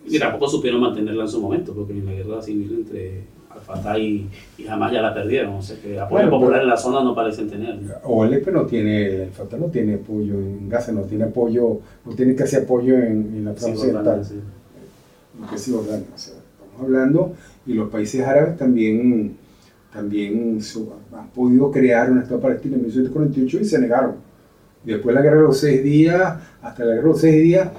Y 0.05 0.19
tampoco 0.19 0.47
supieron 0.47 0.79
mantenerla 0.79 1.23
en 1.23 1.29
su 1.29 1.41
momento, 1.41 1.73
porque 1.73 1.93
en 1.93 2.05
la 2.05 2.13
guerra 2.13 2.41
civil 2.41 2.71
entre 2.81 3.23
Al-Fatah 3.49 3.97
y, 3.97 4.29
y 4.57 4.67
Hamas 4.67 4.93
ya 4.93 5.01
la 5.01 5.13
perdieron. 5.13 5.55
O 5.55 5.61
sea 5.61 5.77
que 5.81 5.99
apoyo 5.99 6.21
bueno, 6.21 6.29
popular 6.29 6.61
en 6.61 6.67
la 6.67 6.77
zona 6.77 7.03
no 7.03 7.13
parecen 7.13 7.49
tener. 7.49 7.79
O 8.03 8.23
el 8.25 8.53
no 8.53 8.65
tiene, 8.65 9.23
el 9.23 9.31
Fatah 9.31 9.57
no 9.57 9.65
tiene 9.65 9.95
apoyo 9.95 10.35
en 10.35 10.69
Gaza, 10.69 10.91
no 10.91 11.01
tiene 11.01 11.25
apoyo, 11.25 11.79
no 12.05 12.15
tiene 12.15 12.35
casi 12.35 12.57
apoyo 12.57 12.95
en, 12.95 13.33
en 13.35 13.45
la 13.45 13.53
Francia 13.53 13.75
sí, 13.75 13.81
Occidental. 13.81 14.23
Sí. 14.23 14.35
Que 15.51 15.57
sí, 15.57 15.73
o 15.73 15.83
sea, 15.83 15.99
hablando, 16.79 17.33
y 17.65 17.73
los 17.73 17.89
países 17.89 18.25
árabes 18.25 18.57
también, 18.57 19.35
también 19.93 20.59
han 21.17 21.29
podido 21.29 21.71
crear 21.71 22.11
un 22.11 22.19
Estado 22.19 22.39
palestino 22.39 22.75
en 22.75 22.81
1948 22.81 23.59
y 23.61 23.65
se 23.65 23.79
negaron. 23.79 24.15
Después 24.83 25.13
de 25.13 25.13
la 25.13 25.21
guerra 25.21 25.37
de 25.37 25.43
los 25.43 25.59
seis 25.59 25.83
días, 25.83 26.35
hasta 26.61 26.83
la 26.83 26.91
guerra 26.91 27.03
de 27.03 27.09
los 27.09 27.19
seis 27.19 27.43
días, 27.43 27.69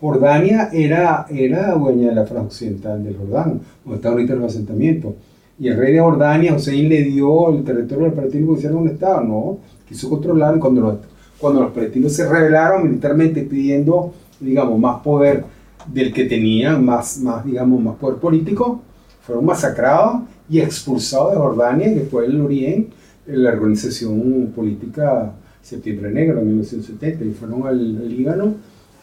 Jordania 0.00 0.68
era, 0.72 1.26
era 1.30 1.72
dueña 1.72 2.08
de 2.10 2.14
la 2.14 2.26
franja 2.26 2.46
occidental 2.46 3.02
del 3.02 3.16
Jordán, 3.16 3.60
donde 3.84 3.96
está 3.96 4.10
ahorita 4.10 4.34
los 4.34 4.52
asentamientos. 4.52 5.14
Y 5.58 5.68
el 5.68 5.78
rey 5.78 5.94
de 5.94 6.00
Jordania, 6.00 6.54
Hussein, 6.54 6.88
le 6.88 7.02
dio 7.04 7.50
el 7.50 7.64
territorio 7.64 8.04
del 8.04 8.12
palestino 8.12 8.46
como 8.46 8.58
hicieron 8.58 8.78
un 8.78 8.88
Estado. 8.88 9.22
No, 9.22 9.58
quiso 9.88 10.10
controlar. 10.10 10.58
Cuando 10.58 10.80
los, 10.82 10.96
cuando 11.38 11.62
los 11.62 11.72
palestinos 11.72 12.12
se 12.12 12.28
rebelaron 12.28 12.84
militarmente 12.84 13.42
pidiendo, 13.42 14.12
digamos, 14.38 14.78
más 14.78 15.00
poder 15.00 15.44
del 15.92 16.12
que 16.12 16.24
tenían 16.24 16.84
más, 16.84 17.18
más, 17.18 17.44
digamos, 17.44 17.82
más 17.82 17.96
poder 17.96 18.18
político, 18.18 18.82
fueron 19.22 19.44
masacrados 19.44 20.22
y 20.48 20.60
expulsados 20.60 21.32
de 21.32 21.38
Jordania 21.38 21.88
y 21.88 21.94
después 21.94 22.28
del 22.28 22.40
Oriente, 22.40 22.94
en 23.26 23.42
la 23.42 23.50
organización 23.50 24.52
política 24.54 25.32
Septiembre 25.60 26.12
Negro 26.12 26.40
en 26.40 26.46
1970, 26.48 27.24
y 27.24 27.30
fueron 27.32 27.66
al, 27.66 28.08
Líbano 28.08 28.54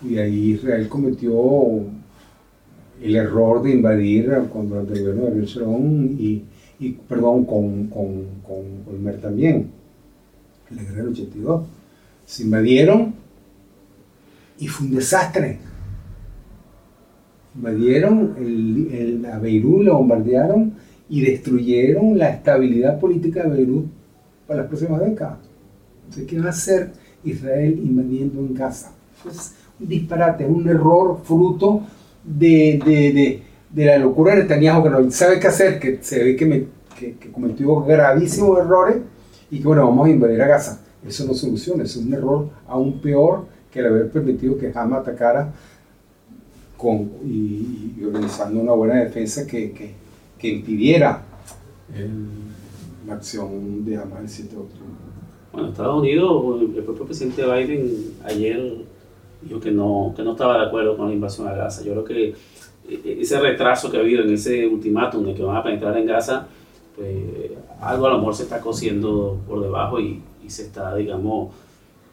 y 0.02 0.17
ahí 0.17 0.52
Israel 0.52 0.88
cometió 0.88 1.41
el 3.02 3.15
error 3.15 3.62
de 3.63 3.72
invadir 3.72 4.32
cuando 4.52 4.80
el 4.80 4.86
gobierno 4.86 5.26
de 5.26 5.28
Ariel 5.32 6.15
y, 6.17 6.43
y, 6.80 6.91
perdón, 6.91 7.46
con, 7.46 7.88
con, 7.88 8.26
con 8.46 8.93
Olmer 8.93 9.19
también, 9.19 9.72
en 10.69 10.78
la 10.78 10.84
guerra 10.84 10.98
del 10.98 11.10
82. 11.10 11.63
Se 12.26 12.43
invadieron 12.43 13.13
y 14.58 14.67
fue 14.67 14.88
un 14.88 14.96
desastre 14.96 15.60
invadieron 17.56 18.36
el, 18.38 18.89
el, 18.94 19.26
a 19.26 19.39
Beirut, 19.39 19.84
lo 19.84 19.98
bombardearon 19.98 20.74
y 21.10 21.22
destruyeron 21.22 22.18
la 22.18 22.30
estabilidad 22.30 23.00
política 23.00 23.44
de 23.44 23.50
Beirut 23.50 23.86
para 24.48 24.62
las 24.62 24.68
próximas 24.68 25.02
décadas. 25.02 25.38
Entonces, 26.06 26.28
¿qué 26.28 26.39
va 26.39 26.48
a 26.48 26.50
hacer 26.50 26.92
Israel 27.24 27.80
invadiendo 27.84 28.39
en 28.39 28.54
Gaza? 28.54 28.92
Es 29.30 29.54
un 29.80 29.88
disparate, 29.88 30.46
un 30.46 30.68
error 30.68 31.20
fruto 31.24 31.82
de, 32.24 32.82
de, 32.86 33.13
de, 33.13 33.42
de 33.72 33.86
la 33.86 33.98
locura 33.98 34.36
de 34.36 34.44
Netanyahu, 34.44 34.84
que 34.84 34.89
no 34.89 35.12
sabe 35.12 35.39
qué 35.39 35.48
hacer, 35.48 35.80
que 35.80 36.00
se 36.02 36.24
ve 36.24 36.36
que, 36.36 36.68
que 36.98 37.32
cometió 37.32 37.82
gravísimos 37.82 38.60
errores 38.60 38.98
y 39.52 39.60
que, 39.60 39.67
bueno, 39.67 39.88
vamos 39.88 40.08
a 40.08 40.12
invadir 40.12 40.42
a 40.42 40.48
Gaza. 40.48 40.82
Eso 41.08 41.25
no 41.25 41.34
soluciona, 41.34 41.84
es 41.84 41.96
un 41.98 42.13
error 42.13 42.50
aún 42.67 43.00
peor 43.02 43.46
que 43.71 43.80
el 43.80 43.88
haber 43.88 44.10
permitido 44.10 44.58
que 44.58 44.71
Hamas 44.73 45.02
atacara 45.02 45.52
con, 46.84 47.10
y, 47.25 47.96
y, 47.98 48.04
organizando 48.06 48.60
una 48.60 48.73
buena 48.73 48.96
defensa 48.96 49.48
que, 49.48 49.71
que, 49.71 49.94
que 50.38 50.50
impidiera 50.50 51.23
el, 51.96 52.27
la 53.08 53.13
acción 53.13 53.86
de 53.86 53.96
Hamas 53.96 54.19
el 54.19 54.29
7 54.29 54.52
de 54.52 54.62
octubre. 54.62 54.84
Bueno, 55.54 55.69
Estados 55.69 56.02
Unidos, 56.02 56.62
el 56.75 56.84
propio 56.84 57.06
presidente 57.06 57.46
Biden 57.46 58.15
ayer 58.25 58.86
dijo 59.42 59.60
que 59.62 59.71
no, 59.71 60.13
que 60.13 60.23
no 60.23 60.34
estaba 60.34 60.58
de 60.58 60.65
acuerdo 60.65 60.98
con 60.98 61.08
la 61.08 61.13
invasión 61.13 61.48
a 61.48 61.54
Gaza. 61.54 61.84
Yo 61.84 61.94
creo 61.94 62.04
que 62.04 62.36
ese 63.21 63.40
retraso 63.40 63.90
que 63.90 63.98
ha 63.98 64.02
habido 64.02 64.23
en 64.23 64.34
ese 64.34 64.67
ultimátum 64.67 65.23
de 65.25 65.34
que 65.34 65.44
van 65.44 65.56
a 65.56 65.63
penetrar 65.63 65.98
en 65.98 66.06
Gaza, 66.06 66.48
pues 66.98 67.52
algo 67.79 68.08
a 68.08 68.10
lo 68.10 68.17
mejor 68.17 68.36
se 68.36 68.44
está 68.44 68.60
cosiendo 68.60 69.40
por 69.48 69.62
debajo 69.62 70.02
y, 70.02 70.21
y 70.46 70.50
se 70.50 70.63
está, 70.63 70.94
digamos, 70.96 71.54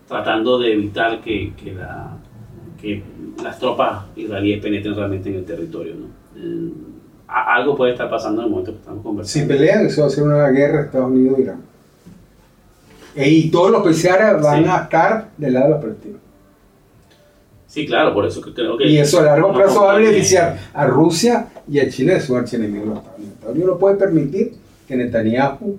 tratando 0.06 0.58
de 0.58 0.74
evitar 0.74 1.20
que, 1.20 1.52
que, 1.54 1.72
la, 1.72 2.16
que 2.80 3.02
las 3.42 3.58
tropas 3.58 4.04
israelíes 4.16 4.62
penetren 4.62 4.94
realmente 4.94 5.28
en 5.28 5.36
el 5.36 5.44
territorio. 5.44 5.94
¿no? 5.94 6.06
Eh, 6.36 6.72
algo 7.26 7.76
puede 7.76 7.92
estar 7.92 8.10
pasando 8.10 8.42
en 8.42 8.46
el 8.46 8.50
momento 8.50 8.72
que 8.72 8.78
estamos 8.78 9.02
conversando. 9.02 9.46
Si 9.46 9.48
pelean, 9.48 9.86
eso 9.86 10.02
va 10.02 10.06
a 10.08 10.10
ser 10.10 10.24
una 10.24 10.48
guerra 10.48 10.82
Estados 10.82 11.10
Unidos-Irán. 11.10 11.62
E, 13.14 13.28
y 13.28 13.50
todos 13.50 13.70
los 13.70 13.82
países 13.82 14.12
van 14.42 14.64
sí. 14.64 14.70
a 14.70 14.76
estar 14.78 15.30
del 15.36 15.52
lado 15.52 15.66
de 15.66 15.72
los 15.72 15.80
palestinos. 15.80 16.20
Sí, 17.66 17.86
claro, 17.86 18.12
por 18.12 18.26
eso 18.26 18.40
que 18.40 18.52
creo 18.52 18.76
que... 18.76 18.88
Y 18.88 18.98
eso 18.98 19.20
a 19.20 19.22
largo 19.22 19.52
plazo 19.52 19.84
va 19.84 19.92
a 19.92 19.96
beneficiar 19.98 20.58
a 20.74 20.86
Rusia 20.86 21.46
y 21.70 21.78
a 21.78 21.88
China 21.88 22.14
de 22.14 22.20
su 22.20 22.36
archienemigo. 22.36 23.00
Estados 23.16 23.54
Unidos 23.54 23.74
no 23.74 23.78
puede 23.78 23.96
permitir 23.96 24.54
que 24.88 24.96
Netanyahu 24.96 25.78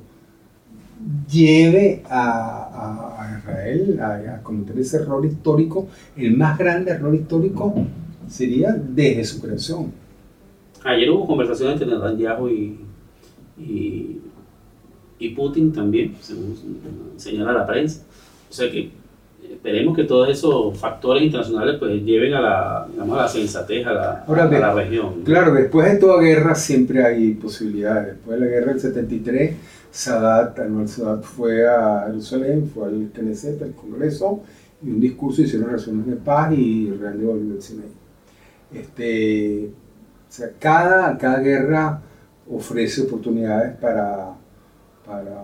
lleve 1.31 2.03
a, 2.09 3.17
a- 3.17 3.37
Israel 3.39 3.99
a, 4.01 4.35
a 4.35 4.43
cometer 4.43 4.77
ese 4.77 4.97
error 4.97 5.25
histórico. 5.25 5.87
El 6.15 6.37
más 6.37 6.57
grande 6.57 6.91
error 6.91 7.13
histórico 7.15 7.73
sería 8.29 8.71
desde 8.73 9.23
su 9.25 9.41
creación. 9.41 9.91
Ayer 10.83 11.09
hubo 11.09 11.27
conversaciones 11.27 11.81
entre 11.81 11.95
Netanyahu 11.95 12.49
y, 12.49 12.79
y, 13.59 14.19
y 15.19 15.29
Putin 15.29 15.71
también, 15.71 16.15
según 16.21 16.55
señala 17.17 17.53
la 17.53 17.65
prensa. 17.67 18.03
O 18.49 18.53
sea 18.53 18.69
que 18.71 18.91
esperemos 19.53 19.95
que 19.95 20.03
todos 20.03 20.29
esos 20.29 20.77
factores 20.77 21.23
internacionales 21.23 21.77
pues 21.79 22.03
lleven 22.03 22.33
a 22.33 22.41
la, 22.41 22.87
digamos, 22.89 23.17
a 23.17 23.21
la 23.23 23.27
sensatez 23.27 23.85
a 23.85 23.93
la, 23.93 24.23
Ahora, 24.27 24.43
a 24.45 24.47
la 24.47 24.73
región. 24.73 25.21
Claro, 25.23 25.53
después 25.53 25.91
de 25.91 25.99
toda 25.99 26.21
guerra 26.21 26.55
siempre 26.55 27.03
hay 27.03 27.33
posibilidades. 27.33 28.15
Después 28.15 28.39
de 28.39 28.45
la 28.45 28.51
guerra 28.51 28.73
del 28.73 28.81
73, 28.81 29.55
Sadat, 29.91 30.59
Anwar 30.59 30.87
Sadat 30.87 31.23
fue 31.23 31.67
a 31.67 32.05
Jerusalén, 32.07 32.69
fue 32.73 32.87
al 32.87 33.11
Knesset, 33.13 33.61
al 33.61 33.73
Congreso, 33.73 34.41
y 34.81 34.89
un 34.89 34.99
discurso 34.99 35.41
hicieron 35.41 35.67
relaciones 35.67 36.07
de 36.07 36.15
paz 36.15 36.53
y 36.53 36.87
Israel 36.87 37.19
devolvió 37.19 37.55
el 37.55 37.61
Sinaí. 37.61 37.91
Este, 38.73 39.69
o 40.29 40.31
sea, 40.31 40.49
cada, 40.57 41.17
cada 41.17 41.39
guerra 41.39 42.01
ofrece 42.49 43.01
oportunidades 43.01 43.75
para, 43.77 44.33
para 45.05 45.43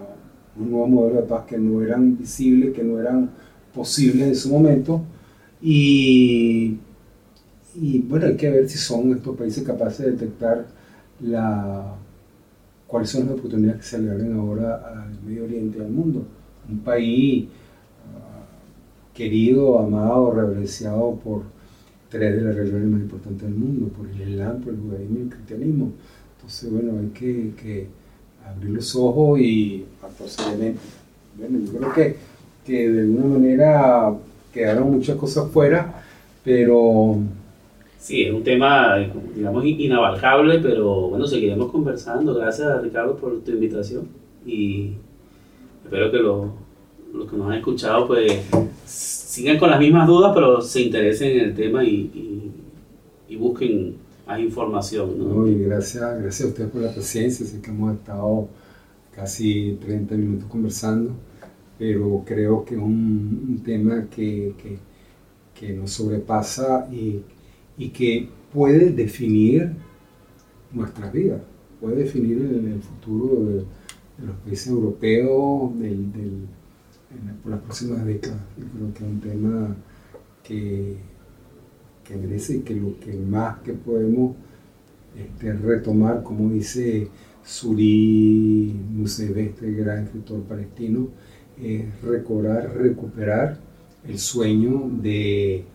un 0.57 0.71
nuevo 0.71 0.87
modelo 0.87 1.21
de 1.21 1.27
paz 1.27 1.45
que 1.45 1.57
no 1.57 1.81
eran 1.81 2.17
visibles, 2.17 2.73
que 2.73 2.83
no 2.83 2.99
eran 2.99 3.29
posibles 3.77 4.27
en 4.27 4.35
su 4.35 4.49
momento. 4.49 5.01
Y, 5.61 6.77
y 7.75 7.99
bueno, 7.99 8.25
hay 8.27 8.35
que 8.35 8.49
ver 8.49 8.67
si 8.67 8.77
son 8.77 9.15
estos 9.15 9.37
países 9.37 9.63
capaces 9.63 10.05
de 10.05 10.11
detectar 10.11 10.67
la, 11.21 11.95
cuáles 12.87 13.09
son 13.09 13.25
las 13.25 13.37
oportunidades 13.37 13.81
que 13.81 13.87
se 13.87 13.99
le 13.99 14.11
abren 14.11 14.33
ahora 14.37 14.75
al 14.75 15.21
Medio 15.23 15.43
Oriente 15.43 15.79
al 15.79 15.89
mundo. 15.89 16.25
Un 16.69 16.79
país 16.79 17.47
ah, 18.15 18.45
querido, 19.13 19.79
amado, 19.79 20.31
reverenciado 20.31 21.15
por 21.23 21.43
tres 22.09 22.35
de 22.35 22.41
las 22.41 22.55
religiones 22.55 22.87
más 22.89 23.01
importantes 23.01 23.43
del 23.43 23.55
mundo, 23.57 23.89
por 23.89 24.07
el 24.09 24.29
Islam, 24.29 24.61
por 24.61 24.73
el 24.73 24.79
judaísmo 24.79 25.17
y 25.17 25.21
el 25.21 25.29
cristianismo. 25.29 25.91
Entonces, 26.35 26.71
bueno, 26.71 26.99
hay 26.99 27.09
que, 27.09 27.53
que 27.61 27.87
abrir 28.47 28.71
los 28.71 28.95
ojos 28.95 29.39
y 29.39 29.85
actuar 30.01 30.29
seriamente. 30.29 30.79
Bueno, 31.37 31.59
yo 31.59 31.77
creo 31.77 31.93
que, 31.93 32.15
que 32.67 32.89
de 32.89 32.99
alguna 33.01 33.25
manera 33.25 34.13
quedaron 34.53 34.91
muchas 34.91 35.15
cosas 35.15 35.49
fuera, 35.51 36.03
pero 36.43 37.17
Sí, 37.99 38.21
es 38.23 38.33
un 38.33 38.43
tema, 38.43 38.95
digamos, 39.35 39.65
inabarcable, 39.65 40.59
pero 40.59 41.09
bueno, 41.09 41.27
seguiremos 41.27 41.69
conversando. 41.71 42.33
Gracias, 42.35 42.81
Ricardo, 42.81 43.17
por 43.17 43.41
tu 43.41 43.51
invitación 43.51 44.07
y 44.45 44.91
espero 45.83 46.09
que 46.11 46.17
los, 46.17 46.45
los 47.13 47.29
que 47.29 47.35
nos 47.35 47.47
han 47.49 47.55
escuchado 47.57 48.07
pues 48.07 48.31
sigan 48.85 49.57
con 49.57 49.71
las 49.71 49.79
mismas 49.79 50.07
dudas, 50.07 50.31
pero 50.33 50.61
se 50.61 50.81
interesen 50.83 51.31
en 51.31 51.39
el 51.49 51.55
tema 51.55 51.83
y, 51.83 51.89
y- 51.89 52.51
y 53.29 53.35
busquen 53.35 53.95
más 54.25 54.39
información. 54.39 55.17
¿no? 55.17 55.25
No, 55.41 55.47
y 55.47 55.63
gracias, 55.65 56.21
gracias 56.21 56.45
a 56.47 56.49
ustedes 56.49 56.69
por 56.69 56.81
la 56.81 56.93
paciencia. 56.93 57.45
Sé 57.45 57.59
que 57.61 57.71
hemos 57.71 57.93
estado 57.95 58.47
casi 59.13 59.77
30 59.81 60.15
minutos 60.15 60.47
conversando, 60.49 61.11
pero 61.77 62.23
creo 62.25 62.65
que 62.65 62.75
es 62.75 62.81
un, 62.81 63.61
tema 63.63 64.07
que, 64.09 64.53
que, 65.53 65.73
nos 65.73 65.91
sobrepasa 65.91 66.87
y, 66.91 67.21
y 67.77 67.89
que 67.89 68.29
puede 68.53 68.91
definir 68.91 69.73
nuestras 70.71 71.11
vidas, 71.11 71.41
puede 71.79 72.03
definir 72.03 72.37
el, 72.37 72.81
futuro 72.81 73.45
de, 73.45 73.65
los 74.25 74.35
países 74.37 74.67
europeos 74.67 75.77
del, 75.79 76.47
por 77.43 77.51
las 77.51 77.61
próximas 77.61 78.05
décadas. 78.05 78.39
Yo 78.57 78.65
creo 78.65 78.93
que 78.93 79.03
es 79.03 79.09
un 79.09 79.19
tema 79.19 79.75
que, 80.43 80.97
que 82.03 82.15
merece 82.15 82.57
y 82.57 82.59
que 82.61 82.75
lo 82.75 82.99
que 82.99 83.13
más 83.13 83.59
que 83.59 83.73
podemos 83.73 84.35
este, 85.15 85.53
retomar, 85.53 86.23
como 86.23 86.49
dice 86.49 87.09
Suri 87.43 88.75
Museve, 88.91 89.47
este 89.47 89.71
gran 89.71 90.05
escritor 90.05 90.41
palestino, 90.43 91.09
es 91.61 92.01
recobrar, 92.01 92.75
recuperar 92.75 93.57
el 94.07 94.19
sueño 94.19 94.89
de, 95.01 95.65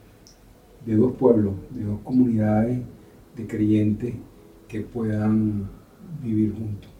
de 0.87 0.97
dos 0.97 1.15
pueblos, 1.17 1.55
de 1.71 1.85
dos 1.85 2.01
comunidades 2.03 2.81
de 3.37 3.47
creyentes 3.47 4.15
que 4.69 4.81
puedan 4.81 5.69
vivir 6.23 6.55
juntos. 6.55 6.91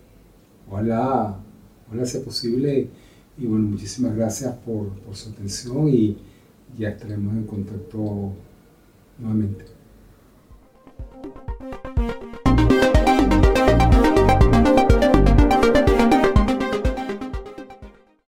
Ojalá, 0.69 1.39
ojalá 1.89 2.07
sea 2.07 2.23
posible 2.23 2.89
y 3.39 3.47
bueno, 3.47 3.69
muchísimas 3.69 4.15
gracias 4.15 4.55
por, 4.59 4.89
por 5.01 5.15
su 5.15 5.31
atención 5.31 5.89
y 5.89 6.17
ya 6.79 6.91
estaremos 6.91 7.35
en 7.35 7.45
contacto 7.45 8.33
nuevamente. 9.19 9.72